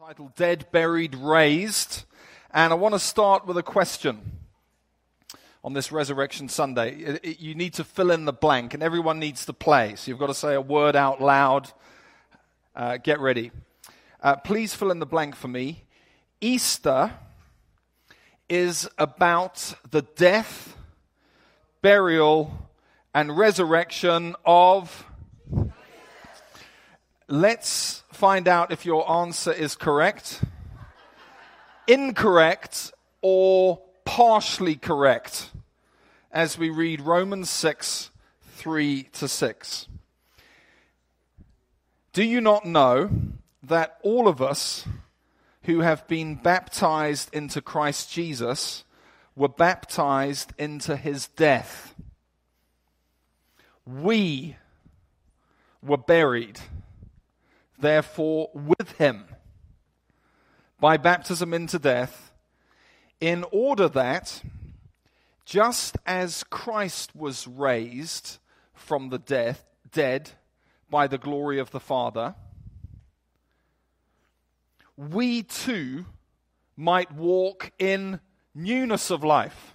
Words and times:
titled 0.00 0.34
Dead, 0.34 0.64
Buried, 0.72 1.14
Raised. 1.14 2.04
And 2.54 2.72
I 2.72 2.76
want 2.76 2.94
to 2.94 2.98
start 2.98 3.44
with 3.46 3.58
a 3.58 3.62
question 3.62 4.38
on 5.62 5.74
this 5.74 5.92
Resurrection 5.92 6.48
Sunday. 6.48 6.96
It- 6.96 7.20
it- 7.22 7.38
you 7.38 7.54
need 7.54 7.74
to 7.74 7.84
fill 7.84 8.10
in 8.10 8.24
the 8.24 8.32
blank, 8.32 8.72
and 8.72 8.82
everyone 8.82 9.18
needs 9.18 9.44
to 9.44 9.52
play. 9.52 9.96
So 9.96 10.10
you've 10.10 10.18
got 10.18 10.28
to 10.28 10.34
say 10.34 10.54
a 10.54 10.60
word 10.62 10.96
out 10.96 11.20
loud. 11.20 11.74
Uh, 12.74 12.96
get 12.96 13.20
ready. 13.20 13.52
Uh, 14.22 14.36
please 14.36 14.74
fill 14.74 14.90
in 14.90 15.00
the 15.00 15.06
blank 15.06 15.36
for 15.36 15.48
me. 15.48 15.84
Easter 16.40 17.12
is 18.48 18.88
about 18.96 19.74
the 19.90 20.00
death, 20.00 20.78
burial, 21.82 22.70
and 23.12 23.36
resurrection 23.36 24.34
of. 24.46 25.04
Let's 27.32 28.02
find 28.12 28.48
out 28.48 28.72
if 28.72 28.84
your 28.84 29.08
answer 29.08 29.52
is 29.52 29.76
correct, 29.76 30.42
incorrect, 31.86 32.90
or 33.22 33.80
partially 34.04 34.74
correct 34.74 35.50
as 36.32 36.58
we 36.58 36.70
read 36.70 37.00
Romans 37.00 37.48
6 37.48 38.10
3 38.56 39.02
to 39.04 39.28
6. 39.28 39.86
Do 42.12 42.24
you 42.24 42.40
not 42.40 42.64
know 42.66 43.10
that 43.62 43.98
all 44.02 44.26
of 44.26 44.42
us 44.42 44.84
who 45.62 45.82
have 45.82 46.08
been 46.08 46.34
baptized 46.34 47.32
into 47.32 47.62
Christ 47.62 48.10
Jesus 48.10 48.82
were 49.36 49.48
baptized 49.48 50.52
into 50.58 50.96
his 50.96 51.28
death? 51.28 51.94
We 53.86 54.56
were 55.80 55.96
buried 55.96 56.58
therefore, 57.80 58.50
with 58.54 58.92
him 58.92 59.24
by 60.80 60.96
baptism 60.96 61.52
into 61.52 61.78
death, 61.78 62.32
in 63.20 63.44
order 63.52 63.88
that, 63.88 64.42
just 65.44 65.98
as 66.06 66.44
Christ 66.44 67.14
was 67.14 67.46
raised 67.46 68.38
from 68.72 69.10
the 69.10 69.18
death, 69.18 69.64
dead 69.92 70.30
by 70.88 71.06
the 71.06 71.18
glory 71.18 71.58
of 71.58 71.70
the 71.70 71.80
Father, 71.80 72.34
we 74.96 75.42
too 75.42 76.06
might 76.76 77.12
walk 77.12 77.72
in 77.78 78.20
newness 78.54 79.10
of 79.10 79.22
life. 79.22 79.74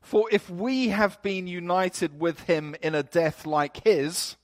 For 0.00 0.28
if 0.30 0.50
we 0.50 0.88
have 0.88 1.22
been 1.22 1.46
united 1.46 2.20
with 2.20 2.40
him 2.40 2.76
in 2.82 2.94
a 2.94 3.02
death 3.02 3.46
like 3.46 3.84
his, 3.84 4.36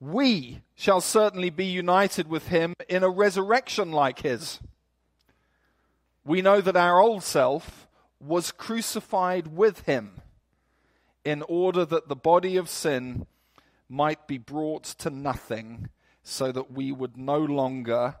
we 0.00 0.62
shall 0.74 1.02
certainly 1.02 1.50
be 1.50 1.66
united 1.66 2.26
with 2.26 2.48
him 2.48 2.74
in 2.88 3.02
a 3.02 3.10
resurrection 3.10 3.92
like 3.92 4.20
his. 4.20 4.58
We 6.24 6.40
know 6.40 6.60
that 6.62 6.76
our 6.76 7.00
old 7.00 7.22
self 7.22 7.86
was 8.18 8.50
crucified 8.50 9.48
with 9.48 9.80
him 9.80 10.22
in 11.24 11.42
order 11.42 11.84
that 11.84 12.08
the 12.08 12.16
body 12.16 12.56
of 12.56 12.68
sin 12.68 13.26
might 13.88 14.26
be 14.26 14.38
brought 14.38 14.84
to 14.84 15.10
nothing, 15.10 15.88
so 16.22 16.52
that 16.52 16.70
we 16.70 16.92
would 16.92 17.16
no 17.16 17.38
longer 17.38 18.14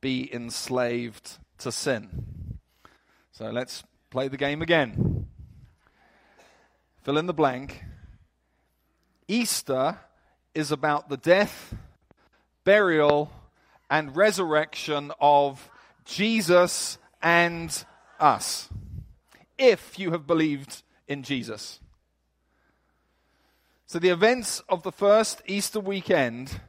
be 0.00 0.32
enslaved 0.32 1.38
to 1.58 1.72
sin. 1.72 2.58
So 3.32 3.50
let's 3.50 3.82
play 4.10 4.28
the 4.28 4.36
game 4.36 4.62
again. 4.62 5.26
Fill 7.02 7.18
in 7.18 7.26
the 7.26 7.34
blank. 7.34 7.82
Easter 9.26 9.98
is 10.56 10.72
about 10.72 11.10
the 11.10 11.18
death, 11.18 11.74
burial, 12.64 13.30
and 13.90 14.16
resurrection 14.16 15.12
of 15.20 15.70
Jesus 16.06 16.96
and 17.22 17.84
us. 18.18 18.70
If 19.58 19.98
you 19.98 20.12
have 20.12 20.26
believed 20.26 20.82
in 21.06 21.22
Jesus. 21.22 21.78
So, 23.86 23.98
the 23.98 24.08
events 24.08 24.62
of 24.68 24.82
the 24.82 24.90
first 24.90 25.42
Easter 25.46 25.78
weekend 25.78 26.60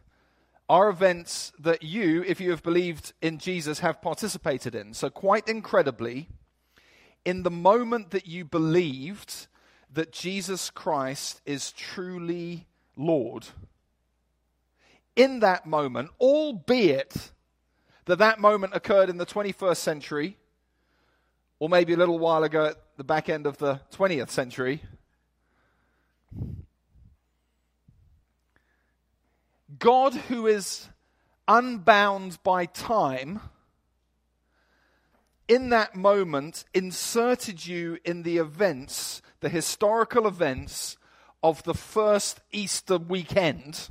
are 0.67 0.89
events 0.89 1.53
that 1.57 1.81
you, 1.81 2.25
if 2.27 2.41
you 2.41 2.51
have 2.51 2.61
believed 2.61 3.13
in 3.21 3.37
Jesus, 3.37 3.79
have 3.79 4.01
participated 4.01 4.75
in. 4.75 4.93
So, 4.93 5.09
quite 5.09 5.47
incredibly, 5.47 6.27
in 7.23 7.43
the 7.43 7.51
moment 7.51 8.11
that 8.11 8.27
you 8.27 8.43
believed 8.43 9.47
that 9.93 10.11
Jesus 10.11 10.69
Christ 10.69 11.41
is 11.45 11.71
truly 11.71 12.67
Lord, 12.97 13.47
in 15.17 15.39
that 15.39 15.65
moment, 15.65 16.11
albeit 16.21 17.31
that 18.05 18.19
that 18.19 18.39
moment 18.39 18.73
occurred 18.73 19.09
in 19.09 19.17
the 19.17 19.25
21st 19.25 19.77
century, 19.77 20.37
or 21.59 21.67
maybe 21.67 21.93
a 21.93 21.97
little 21.97 22.19
while 22.19 22.43
ago 22.43 22.67
at 22.67 22.77
the 22.95 23.03
back 23.03 23.27
end 23.27 23.45
of 23.45 23.57
the 23.57 23.81
20th 23.91 24.29
century, 24.29 24.81
God, 29.79 30.13
who 30.13 30.47
is 30.47 30.87
unbound 31.47 32.41
by 32.43 32.65
time, 32.65 33.41
in 35.47 35.69
that 35.69 35.95
moment 35.95 36.63
inserted 36.73 37.65
you 37.65 37.97
in 38.05 38.23
the 38.23 38.37
events, 38.37 39.21
the 39.39 39.49
historical 39.49 40.27
events 40.27 40.97
of 41.41 41.63
the 41.63 41.73
first 41.73 42.41
Easter 42.51 42.97
weekend. 42.97 43.89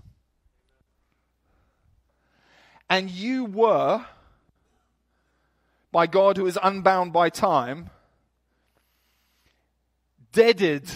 And 2.88 3.10
you 3.10 3.44
were, 3.44 4.04
by 5.90 6.06
God 6.06 6.36
who 6.36 6.46
is 6.46 6.58
unbound 6.62 7.12
by 7.12 7.30
time, 7.30 7.90
deaded. 10.32 10.88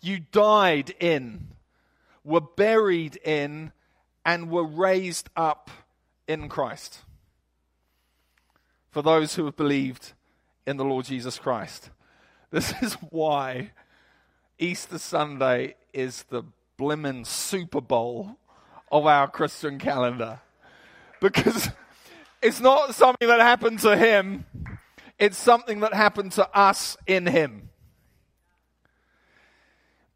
You 0.00 0.20
died 0.32 0.94
in, 0.98 1.48
were 2.24 2.40
buried 2.40 3.16
in, 3.16 3.72
and 4.24 4.50
were 4.50 4.66
raised 4.66 5.30
up 5.36 5.70
in 6.26 6.48
Christ. 6.48 6.98
For 8.90 9.02
those 9.02 9.36
who 9.36 9.44
have 9.46 9.56
believed 9.56 10.12
in 10.66 10.76
the 10.76 10.84
Lord 10.84 11.06
Jesus 11.06 11.38
Christ. 11.38 11.90
This 12.50 12.74
is 12.82 12.94
why 13.10 13.70
Easter 14.58 14.98
Sunday 14.98 15.74
is 15.92 16.24
the 16.24 16.44
blimmin' 16.78 17.26
Super 17.26 17.80
Bowl 17.80 18.36
of 18.92 19.06
our 19.06 19.26
Christian 19.26 19.78
calendar. 19.78 20.40
Because 21.20 21.70
it's 22.42 22.60
not 22.60 22.94
something 22.94 23.26
that 23.26 23.40
happened 23.40 23.80
to 23.80 23.96
him, 23.96 24.44
it's 25.18 25.38
something 25.38 25.80
that 25.80 25.94
happened 25.94 26.32
to 26.32 26.48
us 26.56 26.96
in 27.06 27.26
him. 27.26 27.70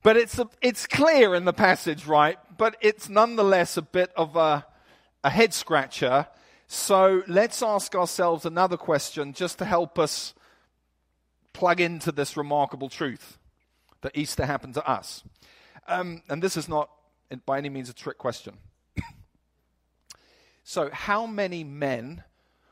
But 0.03 0.16
it's, 0.16 0.38
a, 0.38 0.48
it's 0.60 0.87
clear 0.87 1.34
in 1.34 1.47
the 1.47 1.53
passage, 1.53 2.06
right? 2.06 2.38
But 2.56 2.76
it's 2.81 3.09
nonetheless 3.09 3.76
a 3.76 3.82
bit 3.82 4.12
of 4.14 4.37
a, 4.37 4.64
a 5.25 5.31
head 5.31 5.53
scratcher. 5.53 6.28
So 6.69 7.22
let's 7.26 7.62
ask 7.62 7.94
ourselves 7.94 8.44
another 8.44 8.76
question 8.76 9.32
just 9.32 9.58
to 9.58 9.64
help 9.64 9.98
us 9.98 10.34
plug 11.53 11.81
into 11.81 12.12
this 12.12 12.37
remarkable 12.37 12.88
truth 12.88 13.38
that 14.03 14.12
Easter 14.16 14.44
happened 14.44 14.75
to 14.75 14.87
us. 14.88 15.25
Um, 15.88 16.22
and 16.28 16.43
this 16.43 16.56
is 16.56 16.69
not 16.69 16.91
by 17.44 17.58
any 17.58 17.69
means 17.69 17.88
a 17.88 17.94
trick 17.94 18.19
question. 18.19 18.58
So, 20.69 20.91
how 20.93 21.27
many 21.27 21.62
men 21.62 22.25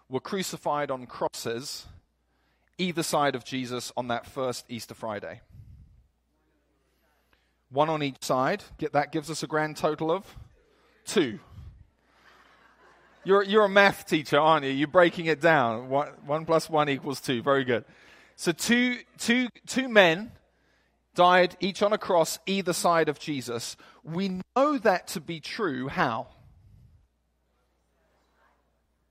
were 0.09 0.19
crucified 0.19 0.91
on 0.91 1.07
crosses 1.07 1.87
either 2.77 3.05
side 3.05 3.37
of 3.37 3.45
Jesus 3.45 3.93
on 3.97 4.09
that 4.09 4.27
first 4.27 4.65
Easter 4.69 4.95
Friday? 4.95 5.43
One 7.71 7.89
on 7.89 8.03
each 8.03 8.25
side. 8.25 8.65
Get, 8.79 8.95
that 8.95 9.13
gives 9.13 9.31
us 9.31 9.45
a 9.45 9.47
grand 9.47 9.77
total 9.77 10.11
of 10.11 10.27
two. 11.07 11.39
You're, 13.23 13.45
you're 13.45 13.67
a 13.67 13.69
math 13.69 14.09
teacher, 14.09 14.41
aren't 14.41 14.67
you? 14.67 14.73
You're 14.73 14.89
breaking 14.89 15.27
it 15.27 15.41
down. 15.41 15.89
One, 15.89 16.09
one 16.27 16.47
plus 16.47 16.69
one 16.69 16.89
equals 16.89 17.21
two. 17.21 17.43
Very 17.43 17.63
good. 17.63 17.85
So 18.35 18.51
two, 18.51 18.97
two, 19.19 19.47
two 19.69 19.89
men 19.89 20.33
died 21.15 21.57
each 21.61 21.81
on 21.81 21.93
a 21.93 21.99
cross 21.99 22.41
either 22.45 22.73
side 22.73 23.09
of 23.09 23.21
Jesus. 23.21 23.77
We 24.03 24.41
know 24.57 24.79
that 24.79 25.07
to 25.09 25.21
be 25.21 25.39
true. 25.39 25.87
How? 25.87 26.27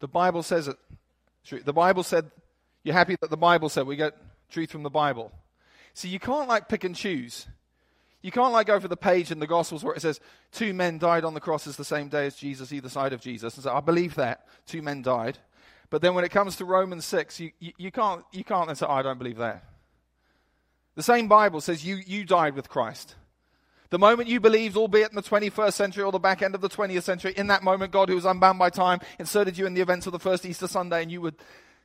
The 0.03 0.09
Bible 0.09 0.43
says 0.43 0.67
it. 0.67 0.75
The 1.63 1.71
Bible 1.71 2.03
said, 2.03 2.29
you're 2.83 2.93
happy 2.93 3.15
that 3.21 3.29
the 3.29 3.37
Bible 3.37 3.69
said 3.69 3.87
we 3.87 3.95
get 3.95 4.13
truth 4.49 4.69
from 4.69 4.83
the 4.83 4.89
Bible. 4.89 5.31
See, 5.93 6.09
you 6.09 6.19
can't 6.19 6.49
like 6.49 6.67
pick 6.67 6.83
and 6.83 6.93
choose. 6.93 7.47
You 8.21 8.29
can't 8.29 8.51
like 8.51 8.67
go 8.67 8.81
for 8.81 8.89
the 8.89 8.97
page 8.97 9.31
in 9.31 9.39
the 9.39 9.47
Gospels 9.47 9.81
where 9.81 9.93
it 9.93 10.01
says 10.01 10.19
two 10.51 10.73
men 10.73 10.97
died 10.97 11.23
on 11.23 11.33
the 11.33 11.39
crosses 11.39 11.77
the 11.77 11.85
same 11.85 12.09
day 12.09 12.25
as 12.25 12.35
Jesus, 12.35 12.73
either 12.73 12.89
side 12.89 13.13
of 13.13 13.21
Jesus, 13.21 13.55
and 13.55 13.63
say, 13.63 13.69
I 13.69 13.79
believe 13.79 14.15
that. 14.15 14.45
Two 14.65 14.81
men 14.81 15.03
died. 15.03 15.37
But 15.89 16.01
then 16.01 16.15
when 16.15 16.25
it 16.25 16.31
comes 16.31 16.57
to 16.57 16.65
Romans 16.65 17.05
6, 17.05 17.39
you, 17.39 17.51
you, 17.61 17.71
you 17.77 17.89
can't, 17.89 18.25
you 18.33 18.43
can't 18.43 18.67
then 18.67 18.75
say, 18.75 18.85
oh, 18.85 18.91
I 18.91 19.03
don't 19.03 19.19
believe 19.19 19.37
that. 19.37 19.63
The 20.95 21.03
same 21.03 21.29
Bible 21.29 21.61
says 21.61 21.85
you, 21.85 22.01
you 22.05 22.25
died 22.25 22.55
with 22.55 22.67
Christ. 22.67 23.15
The 23.93 23.99
moment 23.99 24.27
you 24.27 24.39
believed, 24.39 24.75
albeit 24.75 25.11
in 25.11 25.15
the 25.15 25.21
21st 25.21 25.73
century 25.73 26.03
or 26.03 26.11
the 26.11 26.17
back 26.17 26.41
end 26.41 26.55
of 26.55 26.61
the 26.61 26.67
20th 26.67 27.03
century, 27.03 27.31
in 27.37 27.45
that 27.45 27.61
moment, 27.61 27.91
God, 27.91 28.09
who 28.09 28.15
was 28.15 28.25
unbound 28.25 28.57
by 28.57 28.71
time, 28.71 28.99
inserted 29.19 29.55
you 29.55 29.67
in 29.67 29.75
the 29.75 29.81
events 29.81 30.07
of 30.07 30.13
the 30.13 30.19
first 30.19 30.47
Easter 30.47 30.67
Sunday, 30.67 31.03
and 31.03 31.11
you 31.11 31.21
were 31.21 31.33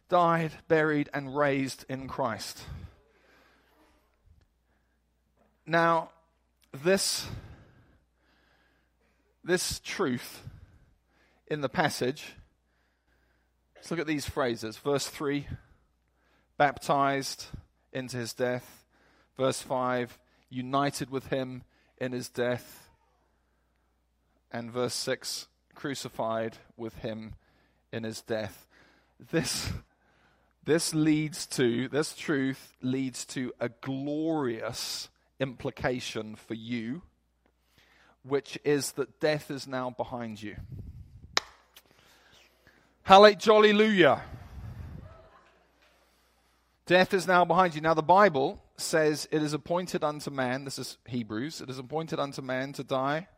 died, 0.09 0.53
buried, 0.69 1.11
and 1.13 1.37
raised 1.37 1.85
in 1.87 2.09
Christ. 2.09 2.63
Now, 5.67 6.09
this, 6.73 7.27
this 9.45 9.79
truth 9.81 10.41
in 11.47 11.61
the 11.61 11.69
passage, 11.69 12.25
let's 13.77 13.91
look 13.91 14.01
at 14.01 14.07
these 14.07 14.27
phrases. 14.27 14.79
Verse 14.79 15.07
3 15.09 15.47
baptized 16.57 17.49
into 17.93 18.17
his 18.17 18.33
death. 18.33 18.87
Verse 19.37 19.61
5 19.61 20.19
united 20.51 21.11
with 21.11 21.27
him 21.27 21.63
in 22.01 22.13
his 22.13 22.29
death. 22.29 22.89
And 24.51 24.71
verse 24.71 24.95
6 24.95 25.47
crucified 25.75 26.57
with 26.77 26.97
him 26.99 27.35
in 27.93 28.05
his 28.05 28.21
death. 28.21 28.67
This, 29.31 29.73
this 30.65 30.95
leads 30.95 31.47
to, 31.47 31.89
this 31.89 32.15
truth 32.15 32.75
leads 32.83 33.25
to 33.27 33.53
a 33.61 33.69
glorious 33.69 35.09
implication 35.41 36.35
for 36.35 36.55
you, 36.55 37.03
which 38.23 38.59
is 38.65 38.93
that 38.93 39.21
death 39.21 39.51
is 39.51 39.67
now 39.67 39.91
behind 39.91 40.43
you. 40.43 40.57
Hallelujah. 43.03 44.23
Death 46.89 47.13
is 47.13 47.27
now 47.27 47.45
behind 47.45 47.75
you. 47.75 47.83
Now, 47.83 47.93
the 47.93 48.03
Bible 48.03 48.63
says 48.79 49.29
it 49.31 49.43
is 49.43 49.53
appointed 49.53 50.03
unto 50.03 50.31
man, 50.31 50.65
this 50.65 50.79
is 50.79 50.97
Hebrews, 51.07 51.61
it 51.61 51.69
is 51.69 51.79
appointed 51.79 52.19
unto 52.19 52.41
man 52.41 52.73
to 52.73 52.83
die 52.83 53.29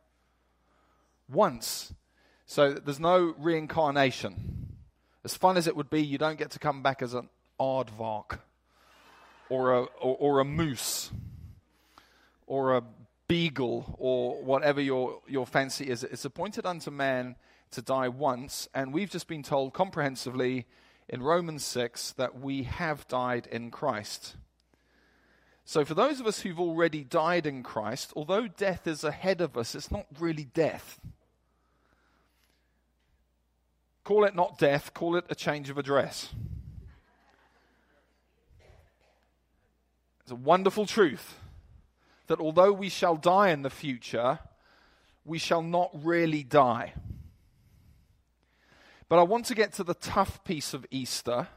once. 1.29 1.93
So 2.47 2.75
there's 2.75 3.01
no 3.01 3.35
reincarnation. 3.37 4.77
As 5.25 5.37
fun 5.37 5.57
as 5.57 5.67
it 5.67 5.75
would 5.75 5.91
be, 5.91 6.01
you 6.01 6.17
don't 6.17 6.39
get 6.39 6.53
to 6.53 6.61
come 6.61 6.81
back 6.81 7.03
as 7.03 7.13
an 7.13 7.29
aardvark 7.59 8.39
or 9.49 9.73
a, 9.73 9.81
or, 9.81 10.17
or 10.21 10.39
a 10.39 10.45
moose 10.45 11.11
or 12.47 12.77
a 12.77 12.85
beagle 13.27 13.97
or 13.99 14.45
whatever 14.45 14.81
your, 14.81 15.23
your 15.27 15.45
fancy 15.45 15.91
is. 15.91 16.05
It's 16.05 16.25
appointed 16.25 16.67
unto 16.67 16.93
man 16.93 17.35
to 17.73 17.83
die 17.83 18.07
once, 18.07 18.69
and 18.73 18.95
we've 18.95 19.11
just 19.11 19.27
been 19.27 19.43
told 19.43 19.73
comprehensively 19.73 20.67
in 21.11 21.23
Romans 21.25 21.65
6 21.65 22.13
that 22.13 22.41
we 22.41 22.63
have 22.63 23.07
died 23.09 23.49
in 23.51 23.73
Christ. 23.73 24.37
So, 25.65 25.85
for 25.85 25.95
those 25.95 26.21
of 26.21 26.27
us 26.27 26.41
who've 26.41 26.59
already 26.59 27.05
died 27.05 27.47
in 27.47 27.63
Christ, 27.63 28.13
although 28.17 28.47
death 28.47 28.87
is 28.87 29.05
ahead 29.05 29.41
of 29.41 29.57
us, 29.59 29.75
it's 29.75 29.91
not 29.91 30.07
really 30.19 30.45
death. 30.45 31.01
Call 34.05 34.25
it 34.25 34.35
not 34.35 34.59
death, 34.59 34.95
call 34.95 35.17
it 35.17 35.25
a 35.29 35.35
change 35.35 35.69
of 35.69 35.79
address. 35.79 36.31
It's 40.23 40.33
a 40.33 40.37
wonderful 40.37 40.87
truth 40.87 41.37
that 42.29 42.41
although 42.41 42.73
we 42.73 42.89
shall 42.89 43.17
die 43.17 43.51
in 43.51 43.63
the 43.63 43.71
future, 43.71 44.39
we 45.25 45.39
shall 45.39 45.63
not 45.63 45.91
really 45.93 46.45
die. 46.45 46.95
But 49.11 49.19
I 49.19 49.23
want 49.25 49.47
to 49.47 49.57
get 49.57 49.73
to 49.73 49.83
the 49.83 49.95
tough 49.95 50.45
piece 50.45 50.73
of 50.73 50.87
Easter. 50.93 51.49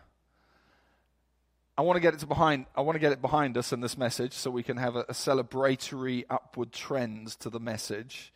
I 1.78 1.84
want 1.84 1.98
to 1.98 2.02
get 2.02 2.16
it 2.16 2.28
behind. 2.28 2.66
I 2.76 2.82
want 2.82 2.96
to 2.96 3.00
get 3.00 3.12
it 3.12 3.22
behind 3.22 3.60
us 3.60 3.72
in 3.72 3.80
this 3.80 3.96
message, 3.96 4.34
so 4.34 4.50
we 4.50 4.64
can 4.64 4.78
have 4.78 4.96
a, 4.96 5.02
a 5.02 5.14
celebratory 5.14 6.26
upward 6.32 6.72
trend 6.72 7.28
to 7.42 7.52
the 7.52 7.60
message. 7.60 8.34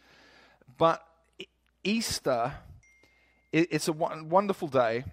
But 0.78 1.04
Easter, 1.84 2.54
it, 3.52 3.69
it's 3.72 3.88
a 3.88 3.94
wonderful 3.94 4.68
day, 4.68 5.04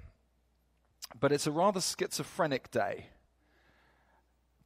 but 1.18 1.32
it's 1.32 1.46
a 1.46 1.50
rather 1.50 1.80
schizophrenic 1.80 2.70
day, 2.70 3.06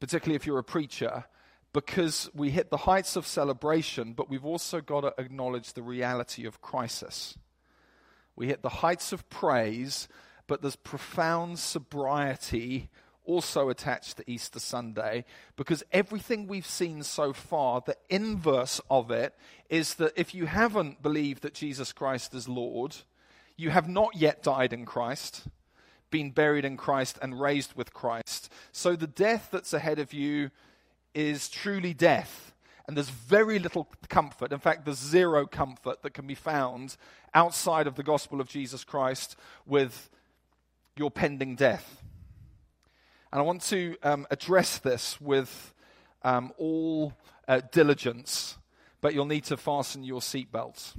particularly 0.00 0.34
if 0.34 0.46
you're 0.46 0.58
a 0.58 0.64
preacher 0.64 1.26
because 1.72 2.28
we 2.34 2.50
hit 2.50 2.70
the 2.70 2.76
heights 2.76 3.14
of 3.14 3.24
celebration, 3.24 4.14
but 4.14 4.28
we've 4.28 4.44
also 4.44 4.80
got 4.80 5.02
to 5.02 5.14
acknowledge 5.16 5.74
the 5.74 5.82
reality 5.82 6.44
of 6.44 6.60
crisis. 6.60 7.38
We 8.38 8.46
hit 8.46 8.62
the 8.62 8.68
heights 8.68 9.12
of 9.12 9.28
praise, 9.28 10.06
but 10.46 10.62
there's 10.62 10.76
profound 10.76 11.58
sobriety 11.58 12.88
also 13.24 13.68
attached 13.68 14.16
to 14.16 14.30
Easter 14.30 14.60
Sunday 14.60 15.24
because 15.56 15.82
everything 15.90 16.46
we've 16.46 16.64
seen 16.64 17.02
so 17.02 17.32
far, 17.32 17.82
the 17.84 17.96
inverse 18.08 18.80
of 18.88 19.10
it 19.10 19.34
is 19.68 19.94
that 19.94 20.12
if 20.14 20.36
you 20.36 20.46
haven't 20.46 21.02
believed 21.02 21.42
that 21.42 21.52
Jesus 21.52 21.92
Christ 21.92 22.32
is 22.32 22.48
Lord, 22.48 22.94
you 23.56 23.70
have 23.70 23.88
not 23.88 24.14
yet 24.14 24.44
died 24.44 24.72
in 24.72 24.86
Christ, 24.86 25.48
been 26.12 26.30
buried 26.30 26.64
in 26.64 26.76
Christ, 26.76 27.18
and 27.20 27.40
raised 27.40 27.74
with 27.74 27.92
Christ. 27.92 28.52
So 28.70 28.94
the 28.94 29.08
death 29.08 29.48
that's 29.50 29.72
ahead 29.72 29.98
of 29.98 30.12
you 30.14 30.52
is 31.12 31.48
truly 31.48 31.92
death. 31.92 32.47
And 32.88 32.96
there's 32.96 33.10
very 33.10 33.58
little 33.58 33.86
comfort. 34.08 34.50
In 34.50 34.58
fact, 34.58 34.86
there's 34.86 34.98
zero 34.98 35.46
comfort 35.46 36.02
that 36.02 36.14
can 36.14 36.26
be 36.26 36.34
found 36.34 36.96
outside 37.34 37.86
of 37.86 37.96
the 37.96 38.02
gospel 38.02 38.40
of 38.40 38.48
Jesus 38.48 38.82
Christ 38.82 39.36
with 39.66 40.08
your 40.96 41.10
pending 41.10 41.54
death. 41.54 42.02
And 43.30 43.40
I 43.40 43.44
want 43.44 43.60
to 43.64 43.94
um, 44.02 44.26
address 44.30 44.78
this 44.78 45.20
with 45.20 45.74
um, 46.22 46.50
all 46.56 47.12
uh, 47.46 47.60
diligence, 47.70 48.56
but 49.02 49.12
you'll 49.12 49.26
need 49.26 49.44
to 49.44 49.58
fasten 49.58 50.02
your 50.02 50.20
seatbelts. 50.20 50.96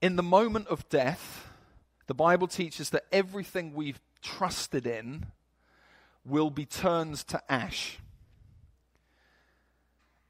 In 0.00 0.16
the 0.16 0.22
moment 0.22 0.68
of 0.68 0.88
death, 0.88 1.46
the 2.06 2.14
Bible 2.14 2.46
teaches 2.46 2.88
that 2.90 3.04
everything 3.12 3.74
we've 3.74 4.00
trusted 4.22 4.86
in 4.86 5.26
will 6.24 6.48
be 6.48 6.64
turned 6.64 7.16
to 7.28 7.42
ash. 7.52 7.98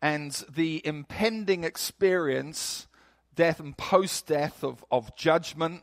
And 0.05 0.33
the 0.55 0.83
impending 0.85 1.65
experience, 1.65 2.89
death 3.35 3.59
and 3.59 3.75
post 3.75 4.27
death 4.27 4.63
of, 4.63 4.85
of 4.91 5.17
judgment, 5.17 5.83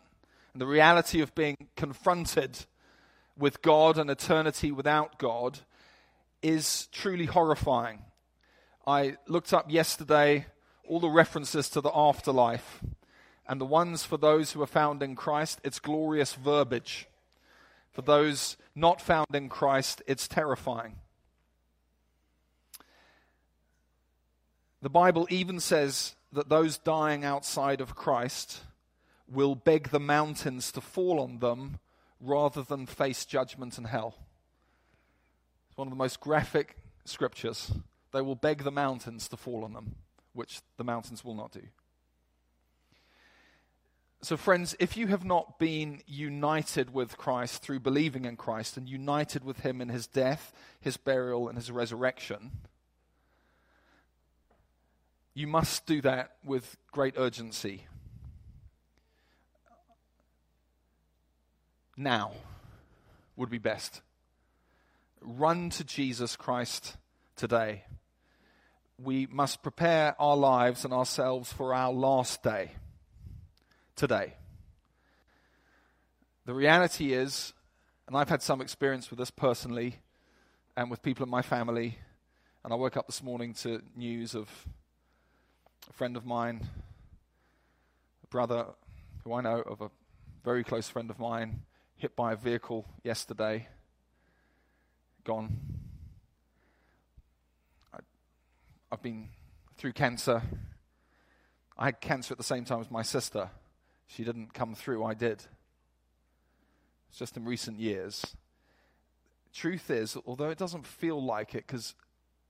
and 0.53 0.61
the 0.61 0.67
reality 0.67 1.21
of 1.21 1.33
being 1.33 1.57
confronted 1.75 2.67
with 3.35 3.63
God 3.63 3.97
and 3.97 4.11
eternity 4.11 4.71
without 4.71 5.17
God 5.17 5.61
is 6.43 6.85
truly 6.91 7.25
horrifying. 7.25 8.03
I 8.85 9.17
looked 9.27 9.53
up 9.53 9.71
yesterday 9.71 10.45
all 10.87 10.99
the 10.99 11.09
references 11.09 11.67
to 11.71 11.81
the 11.81 11.91
afterlife, 11.91 12.79
and 13.47 13.59
the 13.59 13.65
ones 13.65 14.03
for 14.03 14.17
those 14.17 14.51
who 14.51 14.61
are 14.61 14.67
found 14.67 15.01
in 15.01 15.15
Christ, 15.15 15.59
it's 15.63 15.79
glorious 15.79 16.35
verbiage. 16.35 17.07
For 17.91 18.03
those 18.03 18.55
not 18.75 19.01
found 19.01 19.33
in 19.33 19.49
Christ, 19.49 20.03
it's 20.05 20.27
terrifying. 20.27 20.97
The 24.81 24.89
Bible 24.89 25.27
even 25.29 25.59
says 25.59 26.15
that 26.33 26.49
those 26.49 26.77
dying 26.77 27.23
outside 27.23 27.81
of 27.81 27.95
Christ 27.95 28.61
will 29.27 29.55
beg 29.55 29.89
the 29.89 29.99
mountains 29.99 30.71
to 30.71 30.81
fall 30.81 31.19
on 31.19 31.39
them 31.39 31.79
rather 32.19 32.63
than 32.63 32.85
face 32.85 33.25
judgment 33.25 33.77
and 33.77 33.87
hell. 33.87 34.15
It's 35.69 35.77
one 35.77 35.87
of 35.87 35.91
the 35.91 35.97
most 35.97 36.19
graphic 36.19 36.77
scriptures. 37.05 37.71
They 38.11 38.21
will 38.21 38.35
beg 38.35 38.63
the 38.63 38.71
mountains 38.71 39.27
to 39.29 39.37
fall 39.37 39.63
on 39.63 39.73
them, 39.73 39.95
which 40.33 40.61
the 40.77 40.83
mountains 40.83 41.23
will 41.23 41.35
not 41.35 41.51
do. 41.51 41.61
So, 44.23 44.37
friends, 44.37 44.75
if 44.79 44.97
you 44.97 45.07
have 45.07 45.25
not 45.25 45.57
been 45.57 46.01
united 46.05 46.93
with 46.93 47.17
Christ 47.17 47.63
through 47.63 47.79
believing 47.79 48.25
in 48.25 48.35
Christ 48.35 48.77
and 48.77 48.87
united 48.87 49.43
with 49.43 49.61
Him 49.61 49.81
in 49.81 49.89
His 49.89 50.05
death, 50.05 50.53
His 50.79 50.95
burial, 50.97 51.47
and 51.47 51.57
His 51.57 51.71
resurrection, 51.71 52.51
you 55.33 55.47
must 55.47 55.85
do 55.85 56.01
that 56.01 56.31
with 56.43 56.77
great 56.91 57.15
urgency. 57.17 57.85
Now 61.95 62.31
would 63.35 63.49
be 63.49 63.57
best. 63.57 64.01
Run 65.21 65.69
to 65.71 65.83
Jesus 65.83 66.35
Christ 66.35 66.97
today. 67.35 67.83
We 68.97 69.27
must 69.27 69.63
prepare 69.63 70.15
our 70.19 70.35
lives 70.35 70.83
and 70.83 70.93
ourselves 70.93 71.51
for 71.53 71.73
our 71.73 71.91
last 71.91 72.43
day 72.43 72.71
today. 73.95 74.33
The 76.45 76.53
reality 76.53 77.13
is, 77.13 77.53
and 78.07 78.17
I've 78.17 78.29
had 78.29 78.41
some 78.41 78.61
experience 78.61 79.09
with 79.09 79.19
this 79.19 79.31
personally 79.31 79.99
and 80.75 80.89
with 80.89 81.01
people 81.01 81.23
in 81.23 81.29
my 81.29 81.41
family, 81.41 81.97
and 82.63 82.73
I 82.73 82.75
woke 82.75 82.97
up 82.97 83.07
this 83.07 83.23
morning 83.23 83.53
to 83.55 83.81
news 83.95 84.35
of 84.35 84.49
a 85.89 85.93
friend 85.93 86.15
of 86.15 86.25
mine, 86.25 86.67
a 88.23 88.27
brother 88.27 88.65
who 89.23 89.33
I 89.33 89.41
know 89.41 89.61
of 89.61 89.81
a 89.81 89.89
very 90.43 90.63
close 90.63 90.89
friend 90.89 91.09
of 91.09 91.19
mine, 91.19 91.61
hit 91.95 92.15
by 92.15 92.33
a 92.33 92.35
vehicle 92.35 92.85
yesterday, 93.03 93.67
gone. 95.23 95.57
I, 97.93 97.99
I've 98.91 99.01
been 99.01 99.29
through 99.77 99.93
cancer. 99.93 100.41
I 101.77 101.85
had 101.85 102.01
cancer 102.01 102.33
at 102.33 102.37
the 102.37 102.43
same 102.43 102.65
time 102.65 102.81
as 102.81 102.91
my 102.91 103.03
sister. 103.03 103.49
She 104.07 104.23
didn't 104.23 104.53
come 104.53 104.75
through, 104.75 105.03
I 105.03 105.13
did. 105.13 105.43
It's 107.09 107.17
just 107.17 107.37
in 107.37 107.45
recent 107.45 107.79
years. 107.79 108.35
Truth 109.53 109.89
is, 109.89 110.17
although 110.25 110.49
it 110.49 110.57
doesn't 110.57 110.85
feel 110.85 111.23
like 111.23 111.55
it, 111.55 111.67
because 111.67 111.93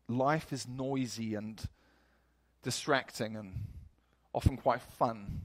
life 0.08 0.54
is 0.54 0.68
noisy 0.68 1.36
and 1.36 1.62
distracting 2.64 3.36
and 3.36 3.54
often 4.34 4.58
quite 4.58 4.82
fun, 4.82 5.42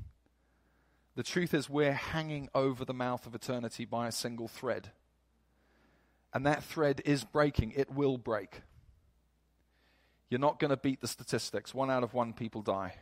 the 1.14 1.22
truth 1.22 1.54
is 1.54 1.70
we're 1.70 1.92
hanging 1.92 2.48
over 2.54 2.84
the 2.84 2.94
mouth 2.94 3.26
of 3.26 3.34
eternity 3.34 3.84
by 3.84 4.06
a 4.06 4.12
single 4.12 4.48
thread. 4.48 4.90
And 6.34 6.44
that 6.44 6.62
thread 6.62 7.00
is 7.04 7.24
breaking, 7.24 7.72
it 7.74 7.90
will 7.90 8.18
break. 8.18 8.60
You're 10.28 10.40
not 10.40 10.58
going 10.58 10.70
to 10.70 10.76
beat 10.76 11.00
the 11.00 11.08
statistics. 11.08 11.72
One 11.72 11.90
out 11.90 12.02
of 12.02 12.12
one 12.12 12.32
people 12.32 12.60
die. 12.60 12.94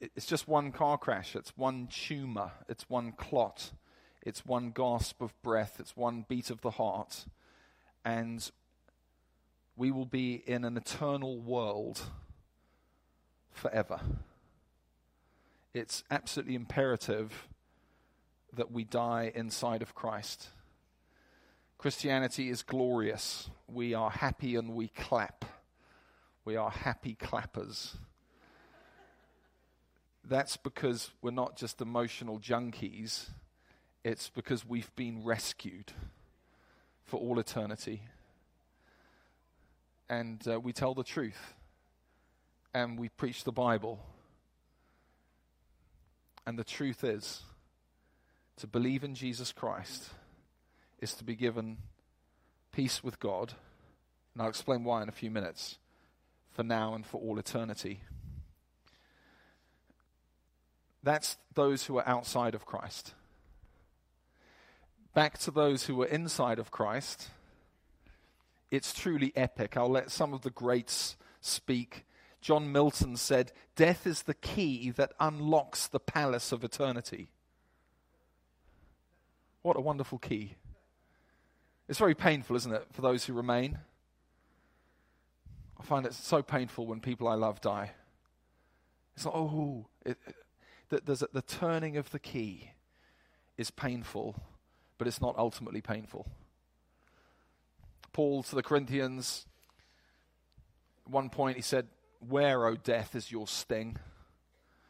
It's 0.00 0.26
just 0.26 0.48
one 0.48 0.72
car 0.72 0.98
crash, 0.98 1.36
it's 1.36 1.56
one 1.56 1.86
tumor, 1.86 2.52
it's 2.68 2.90
one 2.90 3.12
clot, 3.12 3.70
it's 4.22 4.44
one 4.44 4.70
gasp 4.70 5.22
of 5.22 5.40
breath, 5.42 5.76
it's 5.78 5.96
one 5.96 6.26
beat 6.28 6.50
of 6.50 6.60
the 6.60 6.72
heart. 6.72 7.26
And 8.04 8.50
we 9.76 9.90
will 9.90 10.06
be 10.06 10.34
in 10.46 10.64
an 10.64 10.76
eternal 10.76 11.38
world 11.38 12.00
forever. 13.50 14.00
It's 15.72 16.04
absolutely 16.10 16.54
imperative 16.54 17.48
that 18.52 18.70
we 18.70 18.84
die 18.84 19.32
inside 19.34 19.82
of 19.82 19.94
Christ. 19.94 20.48
Christianity 21.78 22.50
is 22.50 22.62
glorious. 22.62 23.50
We 23.66 23.94
are 23.94 24.10
happy 24.10 24.56
and 24.56 24.74
we 24.74 24.88
clap. 24.88 25.44
We 26.44 26.56
are 26.56 26.70
happy 26.70 27.16
clappers. 27.16 27.96
That's 30.22 30.56
because 30.56 31.10
we're 31.20 31.32
not 31.32 31.56
just 31.56 31.80
emotional 31.80 32.38
junkies, 32.38 33.28
it's 34.04 34.30
because 34.30 34.66
we've 34.66 34.94
been 34.96 35.24
rescued 35.24 35.92
for 37.04 37.18
all 37.18 37.38
eternity. 37.38 38.02
And 40.08 40.46
uh, 40.46 40.60
we 40.60 40.72
tell 40.72 40.94
the 40.94 41.04
truth, 41.04 41.54
and 42.72 42.98
we 42.98 43.08
preach 43.08 43.44
the 43.44 43.52
Bible. 43.52 44.00
And 46.46 46.58
the 46.58 46.64
truth 46.64 47.04
is, 47.04 47.42
to 48.58 48.66
believe 48.66 49.02
in 49.02 49.14
Jesus 49.14 49.52
Christ 49.52 50.10
is 51.00 51.14
to 51.14 51.24
be 51.24 51.34
given 51.34 51.78
peace 52.72 53.02
with 53.02 53.18
God. 53.18 53.54
And 54.32 54.42
I'll 54.42 54.48
explain 54.48 54.84
why 54.84 55.02
in 55.02 55.08
a 55.08 55.12
few 55.12 55.30
minutes, 55.30 55.78
for 56.50 56.62
now 56.62 56.94
and 56.94 57.06
for 57.06 57.20
all 57.20 57.38
eternity. 57.38 58.00
That's 61.02 61.36
those 61.54 61.84
who 61.84 61.98
are 61.98 62.08
outside 62.08 62.54
of 62.54 62.64
Christ. 62.64 63.14
Back 65.14 65.38
to 65.38 65.52
those 65.52 65.84
who 65.86 66.02
are 66.02 66.06
inside 66.06 66.58
of 66.58 66.72
Christ, 66.72 67.30
it's 68.70 68.92
truly 68.92 69.32
epic. 69.36 69.76
I'll 69.76 69.88
let 69.88 70.10
some 70.10 70.34
of 70.34 70.42
the 70.42 70.50
greats 70.50 71.16
speak. 71.40 72.04
John 72.40 72.72
Milton 72.72 73.16
said, 73.16 73.52
Death 73.76 74.06
is 74.06 74.22
the 74.22 74.34
key 74.34 74.90
that 74.90 75.12
unlocks 75.20 75.86
the 75.86 76.00
palace 76.00 76.50
of 76.50 76.64
eternity. 76.64 77.28
What 79.62 79.76
a 79.76 79.80
wonderful 79.80 80.18
key. 80.18 80.56
It's 81.88 81.98
very 81.98 82.14
painful, 82.14 82.56
isn't 82.56 82.72
it, 82.72 82.86
for 82.92 83.00
those 83.00 83.24
who 83.24 83.34
remain? 83.34 83.78
I 85.78 85.84
find 85.84 86.06
it 86.06 86.14
so 86.14 86.42
painful 86.42 86.86
when 86.86 87.00
people 87.00 87.28
I 87.28 87.34
love 87.34 87.60
die. 87.60 87.92
It's 89.14 89.26
like, 89.26 89.34
oh, 89.34 89.86
it, 90.04 90.18
a, 90.90 91.00
the 91.32 91.42
turning 91.46 91.96
of 91.96 92.10
the 92.10 92.18
key 92.18 92.72
is 93.56 93.70
painful, 93.70 94.34
but 95.04 95.08
it's 95.08 95.20
not 95.20 95.36
ultimately 95.36 95.82
painful. 95.82 96.26
Paul 98.14 98.42
to 98.44 98.54
the 98.54 98.62
Corinthians, 98.62 99.44
at 101.04 101.12
one 101.12 101.28
point 101.28 101.56
he 101.56 101.62
said, 101.62 101.88
Where, 102.26 102.64
O 102.64 102.74
death, 102.74 103.14
is 103.14 103.30
your 103.30 103.46
sting? 103.46 103.98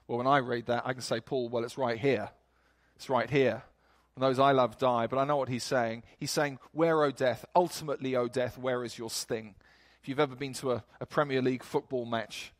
Well, 0.06 0.18
when 0.18 0.28
I 0.28 0.38
read 0.38 0.66
that, 0.66 0.86
I 0.86 0.92
can 0.92 1.02
say, 1.02 1.18
Paul, 1.18 1.48
well, 1.48 1.64
it's 1.64 1.76
right 1.76 1.98
here. 1.98 2.28
It's 2.94 3.10
right 3.10 3.28
here. 3.28 3.64
And 4.14 4.22
those 4.22 4.38
I 4.38 4.52
love 4.52 4.78
die, 4.78 5.08
but 5.08 5.18
I 5.18 5.24
know 5.24 5.36
what 5.36 5.48
he's 5.48 5.64
saying. 5.64 6.04
He's 6.16 6.30
saying, 6.30 6.60
Where, 6.70 7.02
O 7.02 7.10
death? 7.10 7.44
Ultimately, 7.56 8.14
O 8.14 8.28
death, 8.28 8.56
where 8.56 8.84
is 8.84 8.96
your 8.96 9.10
sting? 9.10 9.56
If 10.00 10.08
you've 10.08 10.20
ever 10.20 10.36
been 10.36 10.52
to 10.54 10.74
a, 10.74 10.84
a 11.00 11.06
Premier 11.06 11.42
League 11.42 11.64
football 11.64 12.06
match, 12.06 12.52